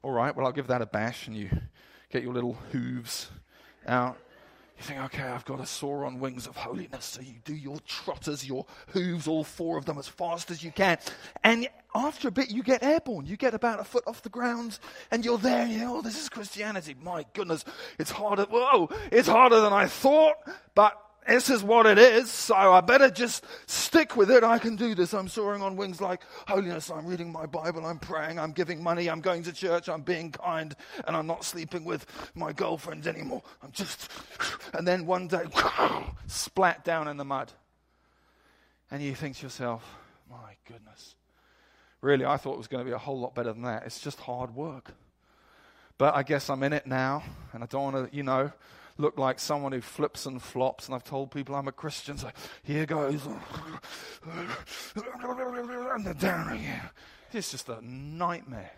All 0.04 0.12
right, 0.12 0.36
well, 0.36 0.46
I'll 0.46 0.52
give 0.52 0.68
that 0.68 0.82
a 0.82 0.86
bash. 0.86 1.28
And 1.28 1.38
you 1.38 1.50
get 2.10 2.24
your 2.24 2.34
little 2.34 2.58
hooves 2.72 3.30
out. 3.88 4.18
You 4.82 4.88
think, 4.88 5.00
okay, 5.02 5.22
I've 5.22 5.46
got 5.46 5.60
to 5.60 5.66
soar 5.68 6.06
on 6.06 6.20
wings 6.20 6.48
of 6.48 6.56
holiness. 6.56 7.06
So 7.06 7.22
you 7.22 7.36
do 7.46 7.54
your 7.54 7.78
trotters, 7.82 8.48
your 8.48 8.66
hooves, 8.88 9.28
all 9.28 9.44
four 9.44 9.78
of 9.78 9.86
them 9.86 10.00
as 10.00 10.08
fast 10.08 10.50
as 10.50 10.64
you 10.64 10.72
can. 10.72 10.98
And 11.44 11.68
after 11.94 12.30
a 12.30 12.32
bit, 12.32 12.50
you 12.50 12.64
get 12.64 12.82
airborne. 12.82 13.28
You 13.28 13.38
get 13.38 13.54
about 13.54 13.80
a 13.80 13.84
foot 13.84 14.04
off 14.08 14.24
the 14.24 14.30
ground 14.30 14.80
and 15.12 15.24
you're 15.24 15.38
there. 15.38 15.66
And 15.66 15.72
you 15.72 15.78
know, 15.82 15.98
oh, 15.98 16.02
this 16.02 16.20
is 16.20 16.30
Christianity. 16.30 16.96
My 17.00 17.28
goodness, 17.34 17.64
it's 18.00 18.10
harder. 18.10 18.46
Whoa, 18.50 18.90
it's 19.12 19.28
harder 19.28 19.62
than 19.62 19.72
I 19.72 19.86
thought. 19.86 20.38
But 20.74 21.00
this 21.28 21.50
is 21.50 21.64
what 21.64 21.86
it 21.86 22.00
is, 22.00 22.32
so 22.32 22.56
I 22.56 22.82
better 22.82 23.10
just 23.10 23.46
stick 23.68 24.16
with 24.16 24.32
it. 24.32 24.44
I 24.44 24.58
can 24.58 24.76
do 24.76 24.96
this. 24.96 25.14
I'm 25.14 25.28
soaring 25.28 25.62
on 25.62 25.76
wings 25.76 26.02
like 26.02 26.22
holiness. 26.48 26.90
I'm 26.90 27.06
reading 27.06 27.32
my 27.32 27.46
Bible. 27.46 27.86
I'm 27.86 28.00
praying. 28.00 28.40
I'm 28.40 28.52
giving 28.52 28.82
money. 28.82 29.08
I'm 29.08 29.22
going 29.22 29.44
to 29.44 29.54
church. 29.54 29.88
I'm 29.88 30.02
being 30.02 30.32
kind. 30.32 30.76
And 31.06 31.16
I'm 31.16 31.28
not 31.28 31.44
sleeping 31.44 31.86
with 31.86 32.06
my 32.34 32.54
girlfriends 32.54 33.06
anymore. 33.06 33.44
I'm 33.62 33.72
just. 33.72 34.10
And 34.74 34.88
then 34.88 35.06
one 35.06 35.28
day, 35.28 35.44
splat 36.28 36.84
down 36.84 37.08
in 37.08 37.18
the 37.18 37.26
mud. 37.26 37.52
And 38.90 39.02
you 39.02 39.14
think 39.14 39.38
to 39.38 39.44
yourself, 39.44 39.84
my 40.30 40.56
goodness. 40.68 41.16
Really, 42.02 42.26
I 42.26 42.38
thought 42.38 42.54
it 42.54 42.58
was 42.58 42.68
going 42.68 42.84
to 42.84 42.90
be 42.90 42.96
a 42.96 42.98
whole 42.98 43.20
lot 43.20 43.36
better 43.36 43.54
than 43.54 43.62
that. 43.62 43.84
It's 43.86 44.02
just 44.02 44.20
hard 44.20 44.56
work. 44.56 44.92
But 46.00 46.16
I 46.16 46.24
guess 46.24 46.50
I'm 46.50 46.64
in 46.64 46.74
it 46.74 46.88
now, 46.88 47.24
and 47.54 47.64
I 47.64 47.68
don't 47.68 47.94
want 47.94 48.12
to, 48.12 48.16
you 48.16 48.24
know, 48.24 48.52
look 48.98 49.18
like 49.18 49.40
someone 49.40 49.72
who 49.72 49.82
flips 49.82 50.26
and 50.26 50.42
flops, 50.42 50.88
and 50.88 50.96
I've 50.96 51.04
told 51.04 51.32
people 51.32 51.56
I'm 51.56 51.68
a 51.68 51.72
Christian, 51.72 52.18
so 52.18 52.30
here 52.64 52.86
goes. 52.86 53.22
And 55.96 56.06
they're 56.06 56.14
down 56.14 56.50
again. 56.58 56.90
It's 57.34 57.52
just 57.52 57.70
a 57.70 57.80
nightmare. 57.82 58.72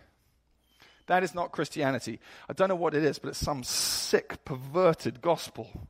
That 1.08 1.24
is 1.24 1.36
not 1.36 1.52
Christianity. 1.52 2.20
I 2.48 2.54
don't 2.54 2.70
know 2.70 2.76
what 2.76 2.94
it 2.94 3.04
is, 3.04 3.20
but 3.20 3.30
it's 3.30 3.40
some 3.40 3.64
sick, 3.64 4.46
perverted 4.46 5.22
gospel. 5.22 5.88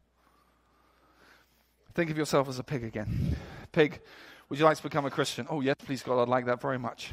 Think 1.93 2.09
of 2.09 2.17
yourself 2.17 2.49
as 2.49 2.57
a 2.57 2.63
pig 2.63 2.83
again. 2.83 3.35
Pig, 3.71 4.01
would 4.49 4.57
you 4.57 4.65
like 4.65 4.77
to 4.77 4.83
become 4.83 5.05
a 5.05 5.11
Christian? 5.11 5.45
Oh, 5.49 5.61
yes, 5.61 5.75
please, 5.85 6.01
God, 6.01 6.21
I'd 6.21 6.27
like 6.27 6.45
that 6.45 6.61
very 6.61 6.79
much. 6.79 7.11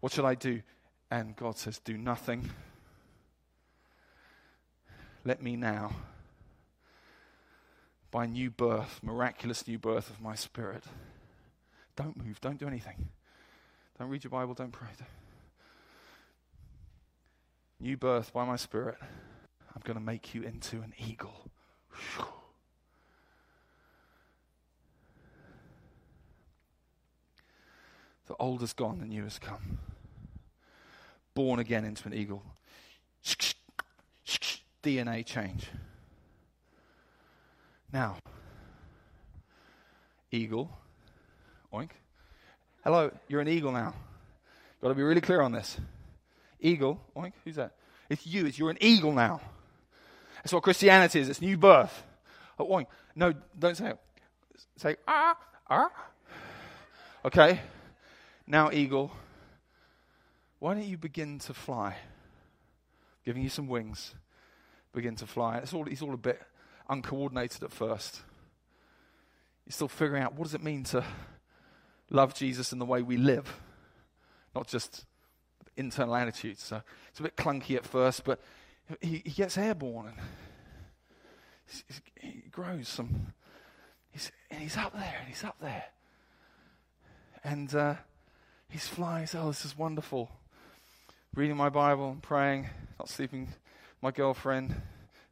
What 0.00 0.12
should 0.12 0.24
I 0.24 0.34
do? 0.34 0.62
And 1.10 1.36
God 1.36 1.56
says, 1.56 1.78
Do 1.78 1.96
nothing. 1.96 2.50
Let 5.24 5.42
me 5.42 5.56
now 5.56 5.92
by 8.10 8.26
new 8.26 8.50
birth, 8.50 9.00
miraculous 9.02 9.66
new 9.66 9.78
birth 9.78 10.10
of 10.10 10.20
my 10.20 10.34
spirit. 10.34 10.84
Don't 11.96 12.16
move, 12.16 12.40
don't 12.40 12.58
do 12.58 12.66
anything. 12.66 13.08
Don't 13.98 14.08
read 14.08 14.24
your 14.24 14.30
Bible, 14.30 14.54
don't 14.54 14.72
pray. 14.72 14.88
New 17.80 17.96
birth 17.96 18.32
by 18.32 18.44
my 18.44 18.56
spirit. 18.56 18.96
I'm 19.74 19.82
going 19.84 19.98
to 19.98 20.04
make 20.04 20.34
you 20.34 20.42
into 20.42 20.76
an 20.76 20.94
eagle. 20.98 21.50
The 28.26 28.34
old 28.38 28.62
is 28.62 28.72
gone, 28.72 28.98
the 28.98 29.06
new 29.06 29.24
has 29.24 29.38
come. 29.38 29.78
Born 31.34 31.58
again 31.58 31.84
into 31.84 32.06
an 32.06 32.14
eagle. 32.14 32.42
DNA 34.82 35.24
change. 35.24 35.68
Now, 37.92 38.16
eagle, 40.30 40.70
oink. 41.72 41.90
Hello, 42.84 43.10
you're 43.28 43.40
an 43.40 43.48
eagle 43.48 43.72
now. 43.72 43.94
Got 44.82 44.88
to 44.88 44.94
be 44.94 45.02
really 45.02 45.22
clear 45.22 45.40
on 45.40 45.52
this. 45.52 45.78
Eagle, 46.60 47.00
oink. 47.16 47.32
Who's 47.44 47.56
that? 47.56 47.72
It's 48.10 48.26
you. 48.26 48.44
It's 48.44 48.58
you're 48.58 48.70
an 48.70 48.78
eagle 48.80 49.12
now. 49.12 49.40
That's 50.36 50.52
what 50.52 50.62
Christianity 50.62 51.20
is. 51.20 51.30
It's 51.30 51.40
new 51.40 51.56
birth. 51.56 52.02
Oh, 52.58 52.66
oink. 52.66 52.86
No, 53.14 53.32
don't 53.58 53.76
say 53.76 53.90
it. 53.90 53.98
Say 54.76 54.96
ah 55.06 55.36
ah. 55.70 55.90
Okay. 57.24 57.60
Now, 58.46 58.70
eagle. 58.70 59.10
Why 60.58 60.74
don't 60.74 60.84
you 60.84 60.98
begin 60.98 61.38
to 61.40 61.54
fly? 61.54 61.96
Giving 63.24 63.42
you 63.42 63.48
some 63.48 63.66
wings. 63.66 64.14
Begin 64.92 65.16
to 65.16 65.26
fly. 65.26 65.58
It's 65.58 65.72
all. 65.72 65.86
It's 65.88 66.02
all 66.02 66.12
a 66.12 66.18
bit 66.18 66.40
uncoordinated 66.88 67.62
at 67.62 67.72
first. 67.72 68.22
You're 69.66 69.72
still 69.72 69.88
figuring 69.88 70.22
out 70.22 70.34
what 70.34 70.44
does 70.44 70.54
it 70.54 70.62
mean 70.62 70.84
to 70.84 71.04
love 72.10 72.34
Jesus 72.34 72.72
in 72.72 72.78
the 72.78 72.86
way 72.86 73.02
we 73.02 73.16
live, 73.16 73.60
not 74.54 74.66
just 74.66 75.04
internal 75.76 76.16
attitudes. 76.16 76.62
So 76.62 76.82
it's 77.10 77.20
a 77.20 77.22
bit 77.22 77.36
clunky 77.36 77.76
at 77.76 77.84
first, 77.84 78.24
but 78.24 78.40
he, 79.00 79.22
he 79.24 79.30
gets 79.30 79.58
airborne 79.58 80.06
and 80.08 80.18
he 82.20 82.44
grows 82.50 82.88
some. 82.88 83.34
He's, 84.10 84.32
and 84.50 84.62
he's 84.62 84.76
up 84.76 84.94
there, 84.94 85.16
and 85.18 85.28
he's 85.28 85.44
up 85.44 85.56
there. 85.60 85.84
And 87.44 87.74
uh, 87.74 87.94
he's 88.70 88.86
flying. 88.86 89.24
He's, 89.24 89.34
oh, 89.34 89.48
this 89.48 89.64
is 89.64 89.76
wonderful. 89.76 90.30
Reading 91.34 91.56
my 91.56 91.68
Bible 91.68 92.10
and 92.10 92.22
praying, 92.22 92.68
not 92.98 93.08
sleeping. 93.08 93.52
My 94.00 94.10
girlfriend, 94.10 94.80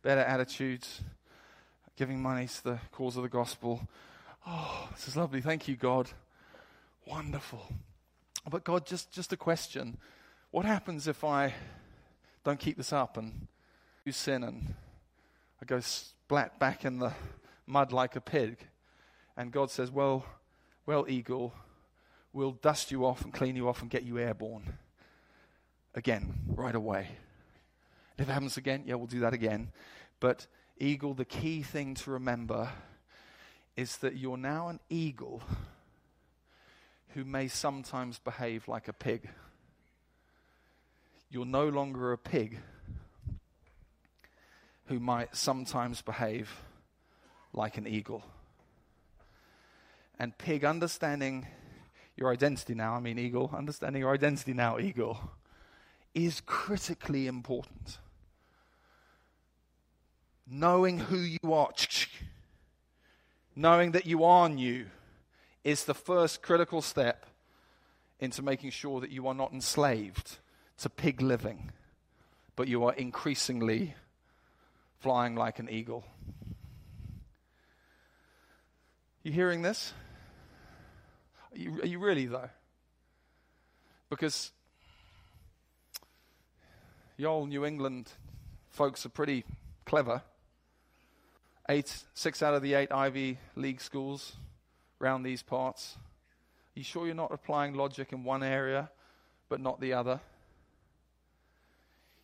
better 0.02 0.20
attitudes 0.20 1.00
giving 1.96 2.20
money 2.20 2.46
to 2.46 2.64
the 2.64 2.78
cause 2.92 3.16
of 3.16 3.22
the 3.22 3.28
gospel. 3.28 3.88
Oh, 4.46 4.88
this 4.92 5.08
is 5.08 5.16
lovely. 5.16 5.40
Thank 5.40 5.66
you, 5.66 5.76
God. 5.76 6.10
Wonderful. 7.06 7.66
But 8.48 8.64
God, 8.64 8.86
just, 8.86 9.10
just 9.10 9.32
a 9.32 9.36
question. 9.36 9.96
What 10.50 10.66
happens 10.66 11.08
if 11.08 11.24
I 11.24 11.54
don't 12.44 12.60
keep 12.60 12.76
this 12.76 12.92
up 12.92 13.16
and 13.16 13.48
do 14.04 14.12
sin 14.12 14.44
and 14.44 14.74
I 15.60 15.64
go 15.64 15.80
splat 15.80 16.58
back 16.60 16.84
in 16.84 16.98
the 16.98 17.14
mud 17.66 17.92
like 17.92 18.14
a 18.14 18.20
pig? 18.20 18.58
And 19.36 19.50
God 19.50 19.70
says, 19.70 19.90
Well, 19.90 20.24
well, 20.84 21.06
eagle, 21.08 21.54
we'll 22.32 22.52
dust 22.52 22.90
you 22.90 23.06
off 23.06 23.22
and 23.22 23.32
clean 23.32 23.56
you 23.56 23.68
off 23.68 23.80
and 23.80 23.90
get 23.90 24.02
you 24.02 24.18
airborne 24.18 24.74
again, 25.94 26.34
right 26.46 26.74
away. 26.74 27.08
If 28.18 28.28
it 28.28 28.32
happens 28.32 28.58
again, 28.58 28.84
yeah, 28.86 28.94
we'll 28.94 29.06
do 29.06 29.20
that 29.20 29.32
again. 29.32 29.72
But 30.20 30.46
eagle, 30.78 31.14
the 31.14 31.24
key 31.24 31.62
thing 31.62 31.94
to 31.94 32.10
remember 32.10 32.70
is 33.76 33.98
that 33.98 34.16
you're 34.16 34.36
now 34.36 34.68
an 34.68 34.80
eagle 34.88 35.42
who 37.14 37.24
may 37.24 37.48
sometimes 37.48 38.18
behave 38.18 38.68
like 38.68 38.88
a 38.88 38.92
pig. 38.92 39.28
You're 41.30 41.46
no 41.46 41.68
longer 41.68 42.12
a 42.12 42.18
pig 42.18 42.58
who 44.86 45.00
might 45.00 45.34
sometimes 45.34 46.02
behave 46.02 46.60
like 47.52 47.76
an 47.78 47.86
eagle. 47.86 48.22
And 50.18 50.36
pig, 50.38 50.64
understanding 50.64 51.46
your 52.16 52.32
identity 52.32 52.74
now, 52.74 52.94
I 52.94 53.00
mean, 53.00 53.18
eagle, 53.18 53.50
understanding 53.54 54.00
your 54.00 54.12
identity 54.12 54.54
now, 54.54 54.78
eagle, 54.78 55.18
is 56.14 56.40
critically 56.46 57.26
important 57.26 57.98
knowing 60.48 60.98
who 60.98 61.18
you 61.18 61.52
are, 61.52 61.70
knowing 63.54 63.92
that 63.92 64.06
you 64.06 64.24
are 64.24 64.48
new, 64.48 64.86
is 65.64 65.84
the 65.84 65.94
first 65.94 66.42
critical 66.42 66.80
step 66.80 67.26
into 68.20 68.40
making 68.42 68.70
sure 68.70 69.00
that 69.00 69.10
you 69.10 69.26
are 69.26 69.34
not 69.34 69.52
enslaved 69.52 70.38
to 70.78 70.88
pig 70.88 71.20
living, 71.20 71.72
but 72.54 72.68
you 72.68 72.84
are 72.84 72.94
increasingly 72.94 73.94
flying 75.00 75.34
like 75.34 75.58
an 75.58 75.68
eagle. 75.68 76.04
You 79.22 79.32
hearing 79.32 79.62
this? 79.62 79.92
Are 81.52 81.58
you, 81.58 81.80
are 81.82 81.86
you 81.86 81.98
really, 81.98 82.26
though? 82.26 82.48
Because 84.08 84.52
y'all 87.16 87.44
New 87.46 87.64
England 87.64 88.08
folks 88.70 89.04
are 89.04 89.08
pretty 89.08 89.42
clever 89.84 90.22
eight, 91.68 92.04
six 92.14 92.42
out 92.42 92.54
of 92.54 92.62
the 92.62 92.74
eight 92.74 92.92
Ivy 92.92 93.38
League 93.54 93.80
schools 93.80 94.36
around 95.00 95.22
these 95.22 95.42
parts. 95.42 95.96
Are 95.96 96.78
you 96.78 96.84
sure 96.84 97.06
you're 97.06 97.14
not 97.14 97.32
applying 97.32 97.74
logic 97.74 98.12
in 98.12 98.24
one 98.24 98.42
area 98.42 98.90
but 99.48 99.60
not 99.60 99.80
the 99.80 99.92
other? 99.92 100.20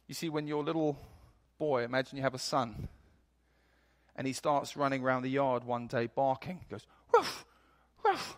You 0.06 0.14
see, 0.14 0.28
when 0.28 0.46
your 0.46 0.62
little 0.62 0.98
boy, 1.58 1.84
imagine 1.84 2.16
you 2.16 2.22
have 2.22 2.34
a 2.34 2.38
son, 2.38 2.88
and 4.16 4.26
he 4.26 4.32
starts 4.32 4.76
running 4.76 5.02
around 5.02 5.22
the 5.22 5.30
yard 5.30 5.64
one 5.64 5.86
day 5.86 6.06
barking, 6.06 6.58
he 6.58 6.70
goes, 6.70 6.86
woof, 7.14 7.46
woof. 8.04 8.36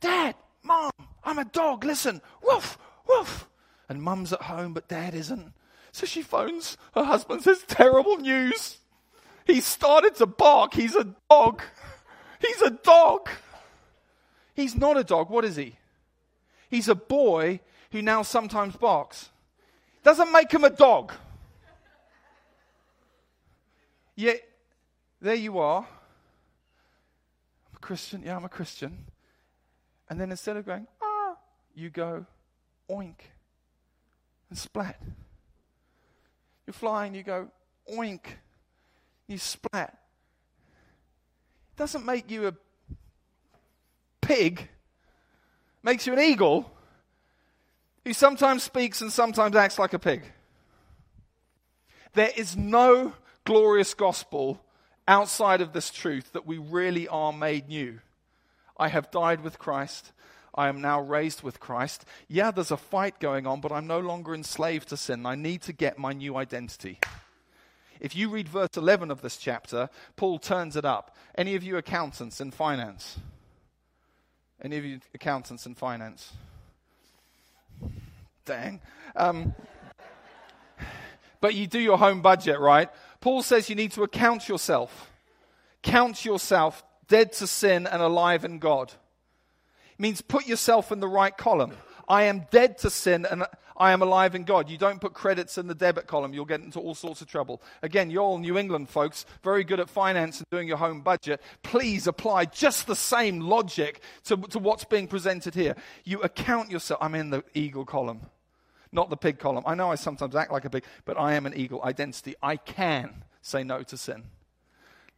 Dad, 0.00 0.34
mom, 0.62 0.90
I'm 1.22 1.38
a 1.38 1.44
dog, 1.44 1.84
listen, 1.84 2.20
woof, 2.42 2.78
woof. 3.06 3.48
And 3.88 4.02
mum's 4.02 4.32
at 4.32 4.42
home, 4.42 4.72
but 4.74 4.88
dad 4.88 5.14
isn't. 5.14 5.52
So 5.92 6.06
she 6.06 6.22
phones 6.22 6.76
her 6.94 7.04
husband, 7.04 7.42
says, 7.42 7.64
terrible 7.68 8.16
news. 8.16 8.78
He 9.46 9.60
started 9.60 10.16
to 10.16 10.26
bark. 10.26 10.74
He's 10.74 10.96
a 10.96 11.14
dog. 11.30 11.62
He's 12.40 12.60
a 12.62 12.70
dog. 12.70 13.30
He's 14.54 14.74
not 14.74 14.96
a 14.96 15.04
dog. 15.04 15.30
What 15.30 15.44
is 15.44 15.54
he? 15.54 15.76
He's 16.68 16.88
a 16.88 16.94
boy 16.94 17.60
who 17.92 18.02
now 18.02 18.22
sometimes 18.22 18.76
barks. 18.76 19.30
Doesn't 20.02 20.32
make 20.32 20.50
him 20.50 20.64
a 20.64 20.70
dog. 20.70 21.12
Yet, 24.16 24.42
there 25.20 25.34
you 25.34 25.58
are. 25.58 25.82
I'm 25.82 27.76
a 27.76 27.78
Christian. 27.78 28.22
Yeah, 28.24 28.36
I'm 28.36 28.44
a 28.44 28.48
Christian. 28.48 29.04
And 30.08 30.20
then 30.20 30.30
instead 30.30 30.56
of 30.56 30.66
going, 30.66 30.86
ah, 31.02 31.36
you 31.74 31.90
go, 31.90 32.26
oink, 32.90 33.20
and 34.50 34.58
splat. 34.58 35.00
You're 36.66 36.74
flying, 36.74 37.14
you 37.14 37.22
go, 37.22 37.48
oink, 37.92 38.22
you 39.28 39.38
splat. 39.38 39.96
It 41.72 41.78
doesn't 41.78 42.04
make 42.04 42.30
you 42.30 42.48
a 42.48 42.54
pig, 44.20 44.68
makes 45.82 46.06
you 46.06 46.12
an 46.12 46.20
eagle 46.20 46.70
who 48.04 48.12
sometimes 48.12 48.62
speaks 48.62 49.00
and 49.00 49.12
sometimes 49.12 49.56
acts 49.56 49.78
like 49.78 49.92
a 49.92 49.98
pig. 49.98 50.22
There 52.14 52.30
is 52.36 52.56
no 52.56 53.12
glorious 53.44 53.94
gospel 53.94 54.60
outside 55.08 55.60
of 55.60 55.72
this 55.72 55.90
truth 55.90 56.32
that 56.32 56.46
we 56.46 56.58
really 56.58 57.08
are 57.08 57.32
made 57.32 57.68
new. 57.68 58.00
I 58.76 58.88
have 58.88 59.10
died 59.10 59.42
with 59.42 59.58
Christ. 59.58 60.12
I 60.54 60.68
am 60.68 60.80
now 60.80 61.00
raised 61.00 61.42
with 61.42 61.60
Christ. 61.60 62.04
Yeah, 62.28 62.50
there's 62.50 62.70
a 62.70 62.76
fight 62.76 63.20
going 63.20 63.46
on, 63.46 63.60
but 63.60 63.72
I'm 63.72 63.86
no 63.86 64.00
longer 64.00 64.34
enslaved 64.34 64.88
to 64.88 64.96
sin. 64.96 65.26
I 65.26 65.34
need 65.34 65.62
to 65.62 65.72
get 65.72 65.98
my 65.98 66.12
new 66.12 66.36
identity. 66.36 66.98
If 68.00 68.14
you 68.14 68.28
read 68.28 68.48
verse 68.48 68.76
11 68.76 69.10
of 69.10 69.22
this 69.22 69.36
chapter, 69.36 69.88
Paul 70.16 70.38
turns 70.38 70.76
it 70.76 70.84
up. 70.84 71.16
Any 71.36 71.54
of 71.54 71.62
you 71.62 71.76
accountants 71.76 72.40
in 72.40 72.50
finance? 72.50 73.18
Any 74.62 74.76
of 74.76 74.84
you 74.84 75.00
accountants 75.14 75.66
in 75.66 75.74
finance? 75.74 76.32
Dang. 78.44 78.80
Um, 79.14 79.54
but 81.40 81.54
you 81.54 81.66
do 81.66 81.78
your 81.78 81.98
home 81.98 82.22
budget, 82.22 82.58
right? 82.58 82.88
Paul 83.20 83.42
says 83.42 83.68
you 83.68 83.76
need 83.76 83.92
to 83.92 84.02
account 84.02 84.48
yourself. 84.48 85.10
Count 85.82 86.24
yourself 86.24 86.82
dead 87.08 87.32
to 87.34 87.46
sin 87.46 87.86
and 87.86 88.02
alive 88.02 88.44
in 88.44 88.58
God. 88.58 88.92
It 89.92 90.00
means 90.00 90.20
put 90.20 90.46
yourself 90.46 90.90
in 90.92 91.00
the 91.00 91.08
right 91.08 91.36
column. 91.36 91.72
I 92.08 92.24
am 92.24 92.46
dead 92.50 92.78
to 92.78 92.90
sin 92.90 93.26
and 93.30 93.44
I 93.76 93.92
am 93.92 94.02
alive 94.02 94.34
in 94.34 94.44
God. 94.44 94.70
You 94.70 94.78
don't 94.78 95.00
put 95.00 95.12
credits 95.12 95.58
in 95.58 95.66
the 95.66 95.74
debit 95.74 96.06
column, 96.06 96.32
you'll 96.32 96.44
get 96.44 96.60
into 96.60 96.80
all 96.80 96.94
sorts 96.94 97.20
of 97.20 97.28
trouble. 97.28 97.62
Again, 97.82 98.10
you're 98.10 98.22
all 98.22 98.38
New 98.38 98.56
England 98.58 98.88
folks, 98.88 99.26
very 99.42 99.64
good 99.64 99.80
at 99.80 99.90
finance 99.90 100.38
and 100.38 100.46
doing 100.50 100.68
your 100.68 100.78
home 100.78 101.02
budget. 101.02 101.42
Please 101.62 102.06
apply 102.06 102.46
just 102.46 102.86
the 102.86 102.96
same 102.96 103.40
logic 103.40 104.00
to, 104.24 104.36
to 104.36 104.58
what's 104.58 104.84
being 104.84 105.08
presented 105.08 105.54
here. 105.54 105.76
You 106.04 106.20
account 106.22 106.70
yourself. 106.70 107.00
I'm 107.02 107.14
in 107.14 107.30
the 107.30 107.44
eagle 107.54 107.84
column, 107.84 108.22
not 108.92 109.10
the 109.10 109.16
pig 109.16 109.38
column. 109.38 109.64
I 109.66 109.74
know 109.74 109.90
I 109.90 109.96
sometimes 109.96 110.34
act 110.34 110.52
like 110.52 110.64
a 110.64 110.70
pig, 110.70 110.84
but 111.04 111.18
I 111.18 111.34
am 111.34 111.46
an 111.46 111.54
eagle 111.54 111.82
identity. 111.84 112.34
I 112.42 112.56
can 112.56 113.24
say 113.42 113.62
no 113.62 113.82
to 113.82 113.96
sin. 113.96 114.24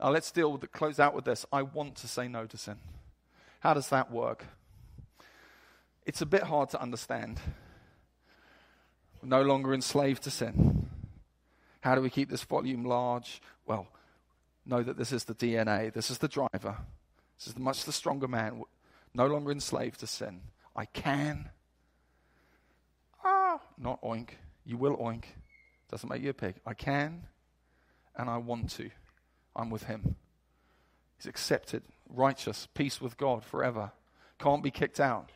Now 0.00 0.10
let's 0.10 0.30
deal 0.30 0.52
with 0.52 0.60
the, 0.60 0.68
close 0.68 1.00
out 1.00 1.14
with 1.14 1.24
this. 1.24 1.44
I 1.52 1.62
want 1.62 1.96
to 1.96 2.08
say 2.08 2.28
no 2.28 2.46
to 2.46 2.56
sin. 2.56 2.76
How 3.60 3.74
does 3.74 3.88
that 3.88 4.10
work? 4.12 4.44
It's 6.08 6.22
a 6.22 6.26
bit 6.26 6.44
hard 6.44 6.70
to 6.70 6.80
understand. 6.80 7.38
We're 9.20 9.28
no 9.28 9.42
longer 9.42 9.74
enslaved 9.74 10.22
to 10.22 10.30
sin. 10.30 10.88
How 11.82 11.94
do 11.94 12.00
we 12.00 12.08
keep 12.08 12.30
this 12.30 12.42
volume 12.44 12.82
large? 12.82 13.42
Well, 13.66 13.86
know 14.64 14.82
that 14.82 14.96
this 14.96 15.12
is 15.12 15.24
the 15.24 15.34
DNA, 15.34 15.92
this 15.92 16.10
is 16.10 16.16
the 16.16 16.26
driver, 16.26 16.78
this 17.36 17.46
is 17.46 17.52
the 17.52 17.60
much 17.60 17.84
the 17.84 17.92
stronger 17.92 18.26
man, 18.26 18.62
no 19.12 19.26
longer 19.26 19.52
enslaved 19.52 20.00
to 20.00 20.06
sin. 20.06 20.40
I 20.74 20.86
can. 20.86 21.50
Ah, 23.22 23.60
not 23.76 24.00
oink. 24.00 24.30
You 24.64 24.78
will 24.78 24.96
oink. 24.96 25.24
Doesn't 25.90 26.08
make 26.08 26.22
you 26.22 26.30
a 26.30 26.34
pig. 26.34 26.54
I 26.64 26.72
can 26.72 27.26
and 28.16 28.30
I 28.30 28.38
want 28.38 28.70
to. 28.70 28.88
I'm 29.54 29.68
with 29.68 29.82
him. 29.82 30.16
He's 31.18 31.26
accepted, 31.26 31.82
righteous, 32.08 32.66
peace 32.72 32.98
with 32.98 33.18
God 33.18 33.44
forever. 33.44 33.92
Can't 34.38 34.62
be 34.62 34.70
kicked 34.70 35.00
out. 35.00 35.32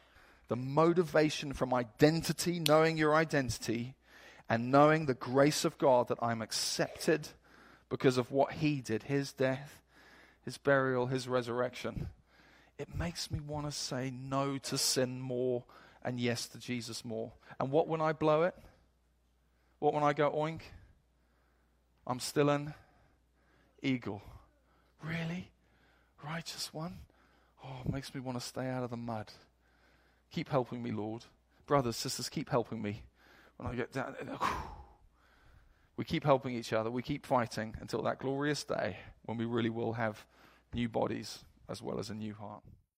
The 0.48 0.56
motivation 0.56 1.52
from 1.52 1.72
identity, 1.72 2.58
knowing 2.60 2.96
your 2.96 3.14
identity, 3.14 3.94
and 4.48 4.70
knowing 4.70 5.06
the 5.06 5.14
grace 5.14 5.64
of 5.64 5.78
God 5.78 6.08
that 6.08 6.18
I'm 6.20 6.42
accepted 6.42 7.28
because 7.88 8.18
of 8.18 8.30
what 8.30 8.52
he 8.52 8.80
did 8.80 9.04
his 9.04 9.32
death, 9.32 9.80
his 10.44 10.58
burial, 10.58 11.06
his 11.06 11.28
resurrection. 11.28 12.08
It 12.78 12.94
makes 12.94 13.30
me 13.30 13.40
want 13.40 13.66
to 13.66 13.72
say 13.72 14.10
no 14.10 14.58
to 14.58 14.78
sin 14.78 15.20
more 15.20 15.64
and 16.02 16.18
yes 16.18 16.46
to 16.48 16.58
Jesus 16.58 17.04
more. 17.04 17.32
And 17.60 17.70
what 17.70 17.88
when 17.88 18.00
I 18.00 18.12
blow 18.12 18.42
it? 18.42 18.54
What 19.78 19.94
when 19.94 20.02
I 20.02 20.12
go 20.12 20.30
oink? 20.30 20.62
I'm 22.06 22.20
still 22.20 22.50
an 22.50 22.74
eagle. 23.82 24.22
Really? 25.02 25.50
Righteous 26.24 26.72
one? 26.72 26.98
Oh, 27.64 27.82
it 27.84 27.92
makes 27.92 28.14
me 28.14 28.20
want 28.20 28.38
to 28.38 28.44
stay 28.44 28.68
out 28.68 28.82
of 28.82 28.90
the 28.90 28.96
mud. 28.96 29.32
Keep 30.32 30.48
helping 30.48 30.82
me, 30.82 30.90
Lord. 30.90 31.24
Brothers, 31.66 31.96
sisters, 31.96 32.28
keep 32.28 32.50
helping 32.50 32.82
me. 32.82 33.02
When 33.56 33.70
I 33.70 33.74
get 33.74 33.92
down, 33.92 34.16
we 35.96 36.04
keep 36.04 36.24
helping 36.24 36.54
each 36.54 36.72
other. 36.72 36.90
We 36.90 37.02
keep 37.02 37.24
fighting 37.24 37.76
until 37.80 38.02
that 38.02 38.18
glorious 38.18 38.64
day 38.64 38.96
when 39.24 39.38
we 39.38 39.44
really 39.44 39.70
will 39.70 39.92
have 39.92 40.24
new 40.74 40.88
bodies 40.88 41.44
as 41.68 41.80
well 41.80 41.98
as 41.98 42.10
a 42.10 42.14
new 42.14 42.34
heart. 42.34 42.62